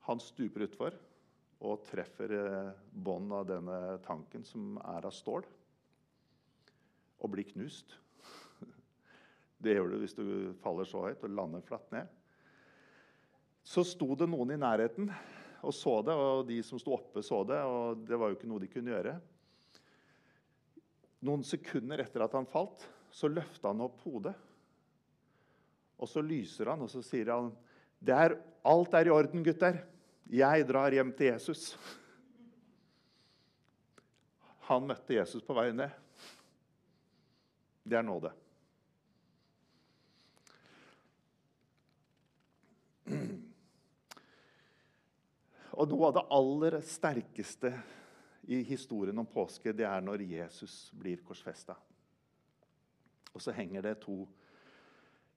Han 0.08 0.22
stuper 0.22 0.66
utfor 0.66 0.96
og 1.62 1.84
treffer 1.86 2.32
bånd 2.90 3.30
av 3.36 3.46
denne 3.46 3.76
tanken, 4.02 4.42
som 4.42 4.80
er 4.82 5.06
av 5.06 5.14
stål, 5.14 5.44
og 7.22 7.30
blir 7.30 7.46
knust. 7.52 7.94
Det 9.62 9.76
gjør 9.76 9.92
du 9.92 10.00
hvis 10.02 10.18
du 10.18 10.24
faller 10.64 10.88
så 10.90 11.04
høyt 11.06 11.22
og 11.22 11.36
lander 11.36 11.62
flatt 11.62 11.94
ned. 11.94 12.10
Så 13.62 13.84
sto 13.86 14.16
det 14.18 14.26
noen 14.26 14.56
i 14.56 14.58
nærheten 14.58 15.12
og 15.62 15.74
så 15.74 15.94
det, 16.02 16.14
og 16.18 16.46
de 16.48 16.58
som 16.66 16.80
sto 16.80 16.96
oppe, 16.96 17.22
så 17.22 17.42
det. 17.46 17.60
Og 17.62 18.02
det 18.06 18.18
var 18.18 18.30
jo 18.30 18.38
ikke 18.38 18.50
noe 18.50 18.62
de 18.62 18.70
kunne 18.70 18.90
gjøre. 18.90 19.14
Noen 21.22 21.44
sekunder 21.46 22.02
etter 22.02 22.24
at 22.24 22.34
han 22.34 22.48
falt, 22.50 22.82
så 23.14 23.30
løfta 23.30 23.70
han 23.70 23.84
opp 23.84 24.02
hodet. 24.02 24.34
Og 26.02 26.10
så 26.10 26.22
lyser 26.24 26.72
han, 26.72 26.82
og 26.82 26.90
så 26.90 27.04
sier 27.06 27.30
han 27.30 27.52
er, 28.02 28.34
Alt 28.66 28.94
er 28.98 29.06
i 29.06 29.14
orden, 29.14 29.42
gutter. 29.46 29.78
Jeg 30.32 30.66
drar 30.66 30.94
hjem 30.94 31.12
til 31.14 31.30
Jesus. 31.30 31.72
Han 34.66 34.86
møtte 34.86 35.14
Jesus 35.14 35.42
på 35.46 35.54
vei 35.54 35.68
ned. 35.74 35.90
Det 37.82 37.98
er 37.98 38.06
nåde. 38.06 38.30
Og 45.72 45.88
noe 45.88 46.10
av 46.10 46.16
det 46.16 46.26
aller 46.36 46.78
sterkeste 46.84 47.72
i 48.52 48.60
historien 48.66 49.18
om 49.18 49.28
påske, 49.28 49.72
det 49.72 49.86
er 49.88 50.04
når 50.04 50.24
Jesus 50.26 50.90
blir 50.98 51.22
korsfesta. 51.24 51.76
Og 53.32 53.40
så 53.40 53.54
henger 53.56 53.86
det 53.86 54.00
to 54.02 54.24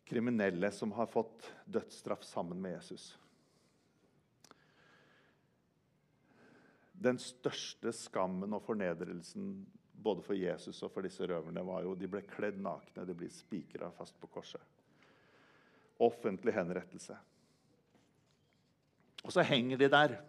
kriminelle 0.05 0.71
som 0.75 0.91
har 0.97 1.07
fått 1.09 1.47
dødsstraff 1.65 2.25
sammen 2.27 2.59
med 2.61 2.75
Jesus. 2.75 3.13
Den 6.91 7.19
største 7.19 7.91
skammen 7.95 8.53
og 8.55 8.63
fornedrelsen 8.65 9.49
både 10.05 10.23
for 10.23 10.37
Jesus 10.37 10.81
og 10.83 10.91
for 10.93 11.05
disse 11.05 11.27
røverne 11.27 11.63
var 11.65 11.83
jo 11.83 11.95
de 11.97 12.09
ble 12.11 12.21
kledd 12.27 12.59
nakne, 12.61 13.05
de 13.07 13.15
ble 13.17 13.29
spikra 13.31 13.89
fast 13.95 14.19
på 14.21 14.29
korset. 14.31 14.61
Offentlig 16.03 16.53
henrettelse. 16.55 17.17
Og 19.25 19.33
så 19.33 19.41
henger 19.45 19.79
de 19.81 19.89
der 19.89 20.19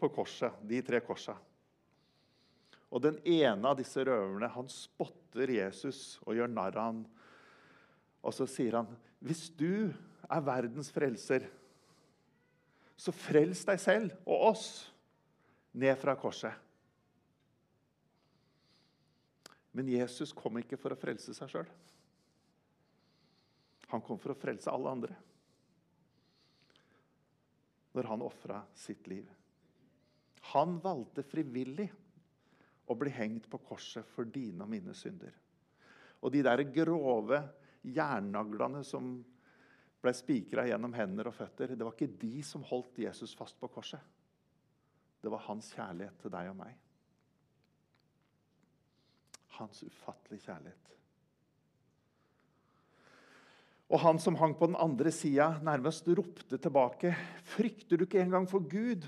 på 0.00 0.10
korset, 0.10 0.56
de 0.66 0.80
tre 0.82 0.98
korsa. 1.04 1.36
Og 2.90 3.02
den 3.04 3.20
ene 3.22 3.70
av 3.70 3.76
disse 3.78 4.02
røverne 4.02 4.48
han 4.50 4.70
spotter 4.72 5.52
Jesus 5.54 6.18
og 6.24 6.34
gjør 6.34 6.50
narr 6.50 6.74
av 6.74 6.88
ham. 6.88 7.04
Og 8.26 8.34
så 8.34 8.48
sier 8.50 8.80
han, 8.80 8.88
'Hvis 9.22 9.50
du 9.56 9.94
er 10.28 10.40
verdens 10.40 10.90
frelser, 10.90 11.46
så 12.96 13.12
frels 13.12 13.64
deg 13.64 13.80
selv 13.80 14.10
og 14.26 14.50
oss 14.50 14.92
ned 15.72 15.96
fra 15.96 16.16
korset.' 16.16 16.58
Men 19.72 19.86
Jesus 19.86 20.32
kom 20.32 20.58
ikke 20.58 20.76
for 20.76 20.90
å 20.90 20.98
frelse 20.98 21.32
seg 21.34 21.48
sjøl. 21.48 21.68
Han 23.88 24.00
kom 24.00 24.18
for 24.18 24.32
å 24.32 24.38
frelse 24.38 24.70
alle 24.70 24.90
andre 24.90 25.14
når 27.96 28.08
han 28.10 28.22
ofra 28.22 28.60
sitt 28.76 29.06
liv. 29.10 29.26
Han 30.52 30.78
valgte 30.82 31.24
frivillig 31.26 31.88
å 32.90 32.96
bli 32.98 33.12
hengt 33.14 33.48
på 33.50 33.60
korset 33.62 34.06
for 34.14 34.28
dine 34.30 34.64
og 34.64 34.70
mine 34.72 34.94
synder. 34.96 35.34
Og 36.20 36.32
de 36.34 36.42
der 36.44 36.62
grove 36.74 37.40
jernnaglene 37.86 38.82
som 38.86 39.12
ble 40.00 40.12
spikra 40.16 40.64
gjennom 40.68 40.94
hender 40.96 41.28
og 41.28 41.36
føtter, 41.36 41.74
det 41.76 41.84
var 41.84 41.94
ikke 41.96 42.18
de 42.20 42.40
som 42.46 42.64
holdt 42.66 43.02
Jesus 43.02 43.34
fast 43.36 43.58
på 43.60 43.68
korset. 43.72 44.00
Det 45.20 45.30
var 45.32 45.44
hans 45.44 45.68
kjærlighet 45.76 46.16
til 46.22 46.32
deg 46.32 46.48
og 46.52 46.56
meg. 46.62 46.76
Hans 49.58 49.82
ufattelige 49.84 50.46
kjærlighet. 50.48 50.86
Og 53.90 53.98
han 53.98 54.20
som 54.22 54.36
hang 54.38 54.54
på 54.54 54.68
den 54.70 54.78
andre 54.78 55.10
sida, 55.10 55.56
nærmest 55.66 56.06
ropte 56.06 56.58
tilbake. 56.58 57.14
'Frykter 57.42 57.98
du 57.98 58.06
ikke 58.06 58.22
engang 58.22 58.46
for 58.48 58.62
Gud, 58.62 59.02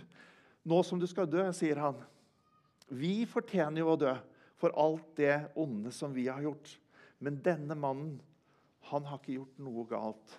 nå 0.65 0.83
som 0.83 0.99
du 0.99 1.07
skal 1.07 1.31
dø?' 1.31 1.53
sier 1.55 1.79
han. 1.79 2.03
Vi 2.91 3.25
fortjener 3.25 3.81
jo 3.81 3.93
å 3.93 4.01
dø 4.01 4.17
for 4.59 4.75
alt 4.75 5.17
det 5.17 5.51
onde 5.57 5.93
som 5.95 6.13
vi 6.13 6.27
har 6.27 6.43
gjort. 6.43 6.79
Men 7.23 7.39
denne 7.43 7.75
mannen, 7.79 8.21
han 8.91 9.07
har 9.07 9.19
ikke 9.19 9.39
gjort 9.39 9.63
noe 9.63 9.87
galt. 9.87 10.35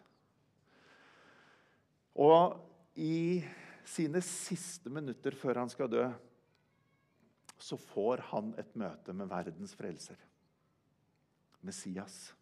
Og 2.19 2.59
i 2.99 3.41
sine 3.87 4.21
siste 4.21 4.91
minutter 4.91 5.35
før 5.35 5.63
han 5.63 5.71
skal 5.71 5.89
dø, 5.91 6.03
så 7.57 7.79
får 7.79 8.25
han 8.33 8.53
et 8.59 8.75
møte 8.75 9.15
med 9.15 9.31
verdens 9.31 9.73
frelser, 9.77 10.19
Messias. 11.63 12.33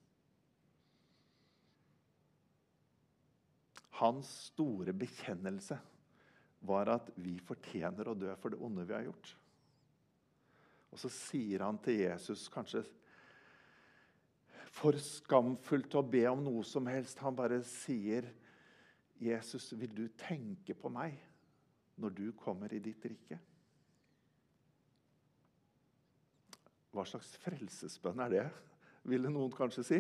Hans 4.01 4.29
store 4.49 4.93
bekjennelse 4.97 5.77
var 6.65 6.89
at 6.93 7.11
vi 7.21 7.35
fortjener 7.45 8.09
å 8.09 8.17
dø 8.17 8.33
for 8.41 8.53
det 8.53 8.61
onde 8.61 8.85
vi 8.87 8.95
har 8.95 9.05
gjort. 9.05 9.35
Og 10.91 10.99
så 10.99 11.09
sier 11.13 11.63
han 11.63 11.77
til 11.81 12.01
Jesus, 12.01 12.47
kanskje 12.51 12.83
for 14.71 14.95
skamfullt 15.03 15.89
til 15.91 16.01
å 16.01 16.07
be 16.07 16.23
om 16.29 16.43
noe 16.45 16.63
som 16.67 16.87
helst. 16.89 17.19
Han 17.23 17.35
bare 17.35 17.61
sier, 17.67 18.27
'Jesus, 19.21 19.71
vil 19.77 19.93
du 19.95 20.07
tenke 20.17 20.73
på 20.73 20.89
meg 20.89 21.19
når 21.97 22.09
du 22.09 22.31
kommer 22.31 22.73
i 22.73 22.79
ditt 22.79 23.05
rike?' 23.05 23.39
Hva 26.91 27.05
slags 27.07 27.37
frelsesbønn 27.39 28.19
er 28.19 28.29
det, 28.29 28.47
ville 29.03 29.29
noen 29.31 29.51
kanskje 29.51 29.83
si? 29.83 29.99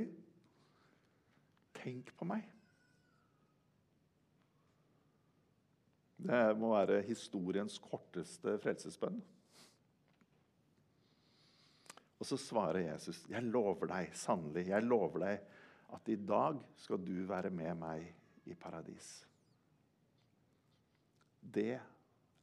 Tenk 1.73 2.11
på 2.17 2.25
meg. 2.27 2.43
Det 6.21 6.41
må 6.59 6.69
være 6.75 7.01
historiens 7.07 7.79
korteste 7.81 8.57
frelsesbønn. 8.61 9.21
Og 12.21 12.27
så 12.29 12.37
svarer 12.37 12.91
Jesus, 12.91 13.25
'Jeg 13.29 13.43
lover 13.43 13.87
deg 13.89 14.13
sannelig, 14.13 14.67
jeg 14.67 14.83
lover 14.83 15.19
deg 15.19 15.39
at 15.93 16.09
i 16.09 16.15
dag 16.15 16.59
skal 16.77 17.01
du 17.05 17.25
være 17.25 17.49
med 17.49 17.73
meg 17.75 18.13
i 18.45 18.53
paradis.' 18.53 19.25
Det 21.41 21.79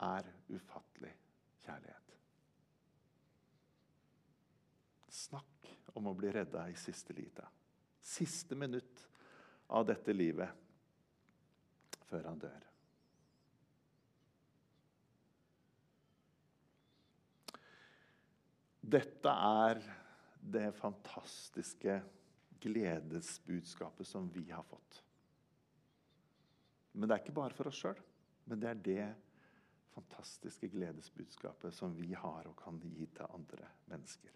er 0.00 0.32
ufattelig 0.48 1.14
kjærlighet. 1.62 2.16
Snakk 5.08 5.70
om 5.94 6.10
å 6.10 6.14
bli 6.18 6.32
redda 6.34 6.66
i 6.70 6.74
siste 6.74 7.14
lite. 7.14 7.46
Siste 8.00 8.54
minutt 8.58 9.08
av 9.68 9.86
dette 9.86 10.12
livet 10.12 10.50
før 12.08 12.28
han 12.30 12.42
dør. 12.42 12.67
Dette 18.88 19.28
er 19.28 19.82
det 20.40 20.70
fantastiske 20.78 21.98
gledesbudskapet 22.62 24.06
som 24.08 24.30
vi 24.32 24.46
har 24.50 24.64
fått. 24.64 25.02
Men 26.92 27.08
det 27.08 27.16
er 27.16 27.22
ikke 27.22 27.36
bare 27.36 27.54
for 27.54 27.68
oss 27.68 27.82
sjøl, 27.82 28.00
men 28.48 28.62
det 28.62 28.70
er 28.70 28.80
det 28.88 29.08
fantastiske 29.92 30.70
gledesbudskapet 30.72 31.74
som 31.74 31.94
vi 31.98 32.14
har 32.14 32.48
og 32.48 32.56
kan 32.62 32.80
gi 32.80 33.06
til 33.12 33.28
andre 33.28 33.68
mennesker. 33.90 34.34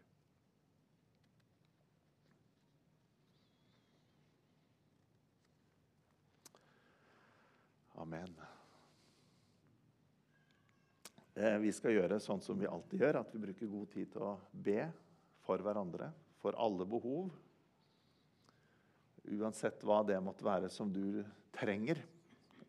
Amen. 8.02 8.34
Eh, 11.34 11.56
vi 11.58 11.72
skal 11.72 11.96
gjøre 11.96 12.20
sånn 12.20 12.42
som 12.44 12.58
vi 12.60 12.68
alltid 12.68 13.00
gjør, 13.00 13.22
at 13.22 13.30
vi 13.32 13.40
bruker 13.40 13.70
god 13.72 13.92
tid 13.94 14.10
til 14.12 14.24
å 14.26 14.32
be 14.52 14.84
for 15.46 15.64
hverandre, 15.64 16.10
for 16.42 16.58
alle 16.60 16.84
behov. 16.88 17.30
Uansett 19.32 19.84
hva 19.86 20.02
det 20.04 20.18
måtte 20.20 20.44
være 20.44 20.68
som 20.72 20.90
du 20.92 21.22
trenger 21.54 22.02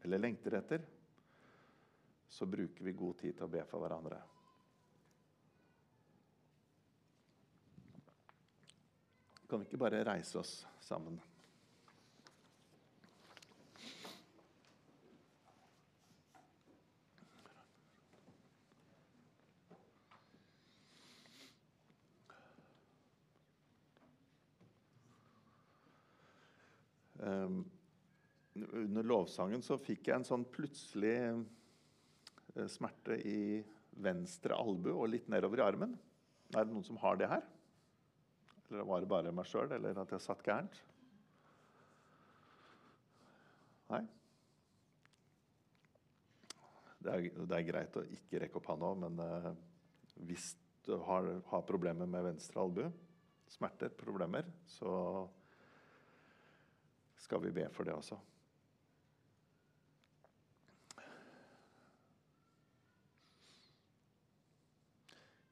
eller 0.03 0.21
lengter 0.21 0.55
etter, 0.59 0.85
så 2.29 2.47
bruker 2.49 2.85
vi 2.85 2.95
god 2.97 3.19
tid 3.19 3.35
til 3.35 3.47
å 3.47 3.51
be 3.51 3.65
for 3.67 3.83
hverandre. 3.83 4.21
Kan 9.49 9.61
vi 9.61 9.67
ikke 9.67 9.83
bare 9.83 10.05
reise 10.07 10.39
oss 10.39 10.55
sammen? 10.81 11.19
Under 27.23 29.07
lovsangen 29.07 29.63
så 29.65 29.77
fikk 29.81 30.09
jeg 30.09 30.19
en 30.19 30.27
sånn 30.27 30.45
plutselig 30.53 31.17
uh, 31.31 32.67
smerte 32.69 33.17
i 33.17 33.61
venstre 34.03 34.57
albue 34.57 34.93
og 34.93 35.11
litt 35.13 35.29
nedover 35.31 35.61
i 35.61 35.65
armen. 35.65 35.93
Er 36.53 36.65
det 36.65 36.73
noen 36.73 36.85
som 36.85 36.99
har 37.01 37.17
det 37.19 37.29
her? 37.31 37.45
Eller 38.69 38.89
var 38.89 39.03
det 39.03 39.11
bare 39.11 39.33
meg 39.35 39.47
sjøl, 39.49 39.71
eller 39.75 39.97
at 40.01 40.13
jeg 40.13 40.23
satt 40.23 40.43
gærent? 40.45 40.75
Nei? 43.93 44.03
Det 47.03 47.13
er, 47.13 47.25
det 47.35 47.57
er, 47.57 47.67
greit 47.67 47.97
å 47.99 48.05
ikke 48.15 48.39
rekke 48.41 48.59
opp 48.61 48.69
hånda, 48.71 48.91
men 49.03 49.19
uh, 49.19 49.49
hvis 50.29 50.53
du 50.87 50.95
har, 51.07 51.27
har 51.49 51.65
problemer 51.67 52.07
med 52.09 52.29
venstre 52.31 52.61
albue, 52.63 52.89
smerter, 53.51 53.91
problemer, 53.93 54.47
så 54.67 54.93
skal 57.23 57.43
vi 57.43 57.51
be 57.55 57.69
for 57.71 57.87
det 57.87 57.93
også. 57.95 58.17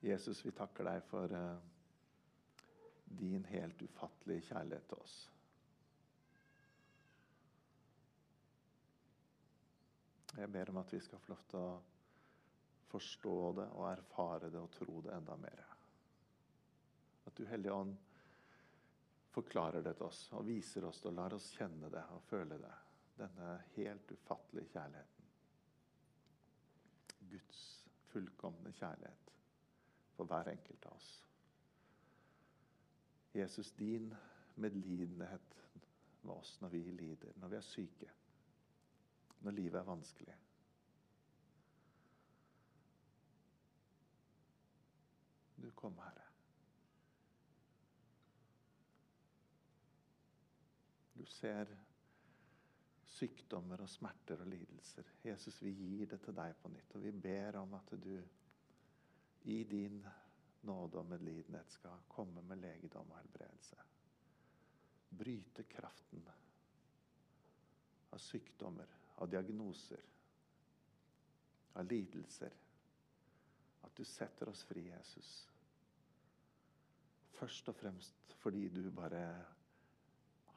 Jesus, 0.02 0.42
vi 0.46 0.52
takker 0.58 0.88
deg 0.90 1.04
for 1.06 1.32
uh, 1.32 1.60
din 3.06 3.46
helt 3.46 3.84
ufattelige 3.86 4.50
kjærlighet 4.50 4.88
til 4.90 5.04
oss. 5.04 5.16
Jeg 10.38 10.52
ber 10.52 10.72
om 10.72 10.80
at 10.82 10.94
vi 10.94 11.00
skal 11.00 11.20
få 11.22 11.34
lov 11.34 11.44
til 11.52 11.60
å 11.62 11.82
forstå 12.92 13.36
det 13.60 13.68
og 13.78 13.90
erfare 13.92 14.50
det 14.52 14.60
og 14.60 14.72
tro 14.74 15.02
det 15.06 15.14
enda 15.16 15.36
mer. 15.40 15.68
At 17.28 17.38
du, 17.38 17.46
Hellige 17.46 17.76
Ånd, 17.76 17.94
forklarer 19.32 19.84
det 19.84 19.96
til 19.98 20.08
oss 20.08 20.26
og 20.36 20.46
viser 20.48 20.86
oss 20.88 21.02
det 21.02 21.12
og 21.12 21.18
lar 21.18 21.36
oss 21.36 21.52
kjenne 21.56 21.90
det 21.92 22.04
og 22.16 22.24
føle 22.28 22.58
det. 22.60 22.74
Denne 23.22 23.50
helt 23.76 24.12
ufattelige 24.12 24.72
kjærligheten. 24.74 25.28
Guds 27.32 27.62
fullkomne 28.12 28.72
kjærlighet 28.76 29.34
for 30.16 30.28
hver 30.30 30.52
enkelt 30.52 30.86
av 30.90 30.96
oss. 30.98 31.12
Jesus, 33.34 33.72
din 33.72 34.10
medlidenhet 34.56 35.56
med 36.22 36.34
oss 36.34 36.58
når 36.62 36.74
vi 36.74 36.82
lider, 36.92 37.38
når 37.40 37.54
vi 37.54 37.56
er 37.56 37.68
syke, 37.68 38.10
når 39.40 39.56
livet 39.56 39.80
er 39.80 39.88
vanskelig. 39.88 40.36
Du 45.62 45.72
kom, 45.72 45.98
Herre. 45.98 46.31
Du 51.22 51.26
ser 51.30 51.70
sykdommer 53.06 53.84
og 53.84 53.90
smerter 53.90 54.40
og 54.42 54.48
lidelser. 54.50 55.06
Jesus, 55.22 55.60
vi 55.62 55.70
gir 55.76 56.08
det 56.10 56.18
til 56.24 56.34
deg 56.34 56.56
på 56.58 56.72
nytt, 56.74 56.96
og 56.98 57.04
vi 57.04 57.12
ber 57.14 57.60
om 57.60 57.76
at 57.78 57.94
du 58.02 58.16
i 59.54 59.58
din 59.70 60.00
nåde 60.66 60.98
og 60.98 61.06
medlidenhet 61.12 61.70
skal 61.76 62.02
komme 62.10 62.42
med 62.42 62.64
legedom 62.64 63.14
og 63.14 63.20
helbredelse. 63.20 63.78
Bryte 65.22 65.68
kraften 65.70 66.26
av 68.10 68.18
sykdommer, 68.18 68.90
av 69.22 69.30
diagnoser, 69.30 70.04
av 71.78 71.86
lidelser. 71.86 72.58
At 73.86 73.98
du 73.98 74.06
setter 74.10 74.50
oss 74.50 74.66
fri, 74.66 74.90
Jesus. 74.90 75.48
først 77.38 77.70
og 77.70 77.76
fremst 77.76 78.36
fordi 78.42 78.68
du 78.70 78.92
bare 78.92 79.22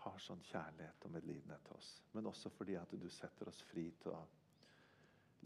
har 0.04 0.18
sånn 0.20 0.42
kjærlighet 0.44 1.04
og 1.06 1.12
medlidenhet 1.14 1.64
til 1.66 1.76
oss. 1.78 1.90
Men 2.12 2.28
også 2.30 2.52
fordi 2.52 2.76
at 2.80 2.92
du 3.00 3.08
setter 3.12 3.48
oss 3.50 3.62
fri 3.70 3.86
til 4.02 4.12
å 4.12 4.22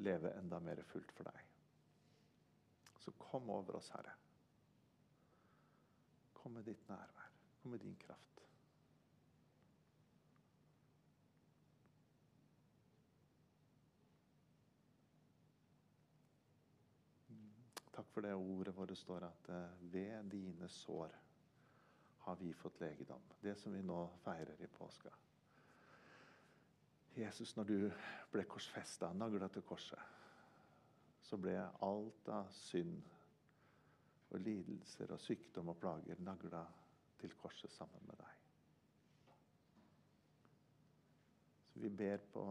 leve 0.07 0.33
enda 0.39 0.61
mer 0.63 0.83
fullt 0.93 1.13
for 1.17 1.31
deg. 1.31 1.45
Så 2.99 3.15
kom 3.19 3.51
over 3.51 3.79
oss, 3.79 3.91
Herre. 3.95 4.15
Kom 6.39 6.59
med 6.59 6.67
ditt 6.69 6.89
nærvær. 6.91 7.31
Kom 7.63 7.75
med 7.75 7.83
din 7.83 7.97
kraft. 8.03 8.25
Takk 17.99 18.13
for 18.15 18.23
det 18.23 18.35
ordet 18.39 18.75
hvor 18.75 18.87
det 18.87 18.95
står 18.99 19.25
at 19.27 19.49
eh, 19.51 19.81
ved 19.93 20.29
dine 20.31 20.69
sår 20.71 21.17
har 22.29 22.37
vi 22.37 22.53
fått 22.53 22.81
legedom. 22.81 23.21
Det 23.41 23.55
som 23.55 23.73
vi 23.73 23.83
nå 23.83 24.03
feirer 24.25 24.63
i 24.63 24.67
påska. 24.67 25.11
Jesus, 27.15 27.55
når 27.57 27.65
du 27.65 27.79
ble 28.31 28.45
korsfesta, 28.45 29.09
nagla 29.17 29.49
til 29.49 29.65
korset, 29.67 30.03
så 31.25 31.39
ble 31.41 31.55
alt 31.85 32.29
av 32.31 32.53
synd 32.53 33.01
og 34.29 34.45
lidelser 34.45 35.17
og 35.17 35.25
sykdom 35.25 35.73
og 35.73 35.81
plager 35.81 36.21
nagla 36.21 36.63
til 37.19 37.33
korset 37.41 37.73
sammen 37.73 38.05
med 38.07 38.21
deg. 38.21 38.37
Så 41.73 41.81
vi 41.81 41.91
ber, 42.05 42.23
på, 42.37 42.45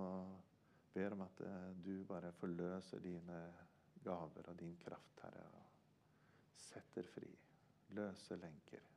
ber 0.97 1.15
om 1.19 1.25
at 1.29 1.45
eh, 1.45 1.71
du 1.85 1.93
bare 2.09 2.33
forløser 2.41 3.05
dine 3.05 3.39
gaver 4.03 4.49
og 4.49 4.59
din 4.59 4.75
kraft, 4.81 5.21
Herre, 5.21 5.47
og 5.53 6.61
setter 6.65 7.05
fri, 7.13 7.29
løser 7.93 8.41
lenker, 8.41 8.96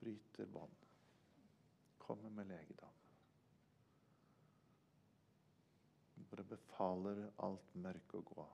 bryter 0.00 0.46
bånd, 0.46 0.86
kommer 1.98 2.30
med 2.30 2.48
legedom. 2.48 2.96
Bare 6.30 6.44
befaler 6.46 7.24
alt 7.44 7.74
mørke 7.74 8.20
å 8.20 8.26
gå. 8.26 8.44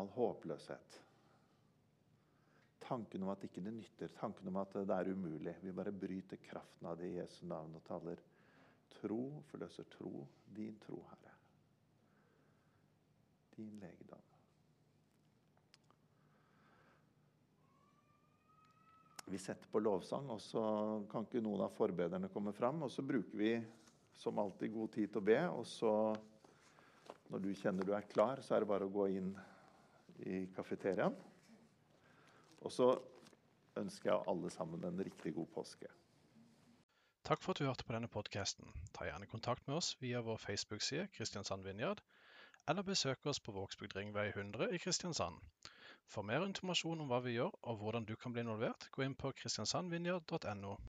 All 0.00 0.08
håpløshet. 0.12 1.00
Tanken 2.86 3.24
om 3.24 3.32
at 3.32 3.44
ikke 3.46 3.64
det 3.64 3.74
nytter, 3.74 4.12
tanken 4.18 4.48
om 4.50 4.60
at 4.60 4.76
det 4.76 4.94
er 4.94 5.10
umulig. 5.10 5.56
Vi 5.62 5.74
bare 5.74 5.92
bryter 5.92 6.40
kraften 6.42 6.88
av 6.90 6.98
det 7.00 7.10
i 7.10 7.16
Jesu 7.16 7.42
navn 7.50 7.74
og 7.78 7.84
taler 7.88 8.22
tro, 9.00 9.20
forløser 9.50 9.88
tro, 9.96 10.12
din 10.56 10.78
tro, 10.84 11.00
Herre. 11.10 11.34
Din 13.56 13.80
legedom. 13.82 14.25
Vi 19.26 19.38
setter 19.42 19.68
på 19.72 19.82
lovsang, 19.82 20.28
og 20.30 20.40
så 20.40 20.62
kan 21.10 21.26
ikke 21.26 21.42
noen 21.42 21.64
av 21.66 21.74
forbederne 21.74 22.30
komme 22.30 22.52
fram. 22.54 22.84
Og 22.86 22.92
så 22.94 23.02
bruker 23.02 23.38
vi 23.40 23.56
som 24.16 24.38
alltid 24.38 24.72
god 24.72 24.92
tid 24.94 25.10
til 25.12 25.20
å 25.20 25.26
be, 25.26 25.40
og 25.50 25.66
så 25.68 25.92
når 27.32 27.42
du 27.42 27.50
kjenner 27.58 27.86
du 27.86 27.92
er 27.96 28.06
klar, 28.06 28.40
så 28.42 28.54
er 28.54 28.62
det 28.62 28.70
bare 28.70 28.86
å 28.86 28.92
gå 28.92 29.08
inn 29.18 29.32
i 30.30 30.46
kafeteriaen. 30.54 31.16
Og 32.62 32.72
så 32.72 32.92
ønsker 33.76 34.12
jeg 34.12 34.28
alle 34.30 34.50
sammen 34.54 34.86
en 34.86 35.02
riktig 35.04 35.34
god 35.36 35.50
påske. 35.58 35.90
Takk 37.26 37.42
for 37.42 37.52
at 37.52 37.58
du 37.58 37.66
hørte 37.66 37.84
på 37.84 37.94
denne 37.96 38.10
podkasten. 38.10 38.70
Ta 38.94 39.08
gjerne 39.08 39.26
kontakt 39.26 39.66
med 39.66 39.80
oss 39.80 39.96
via 39.98 40.22
vår 40.22 40.38
Facebook-side 40.38 41.08
Kristiansand 41.16 41.66
Vinjard, 41.66 42.00
eller 42.70 42.86
besøk 42.86 43.26
oss 43.26 43.42
på 43.42 43.54
Vågsbygd 43.54 43.98
ringvei 43.98 44.28
100 44.30 44.70
i 44.74 44.78
Kristiansand. 44.82 45.42
For 46.12 46.22
mer 46.26 46.44
informasjon 46.46 47.00
om 47.02 47.08
hva 47.10 47.18
vi 47.24 47.34
gjør 47.34 47.56
og 47.70 47.80
hvordan 47.80 48.06
du 48.08 48.14
kan 48.16 48.34
bli 48.34 48.44
involvert, 48.44 48.86
gå 48.94 49.02
inn 49.06 49.16
på 49.18 49.32
kristiansandvinjard.no. 49.40 50.76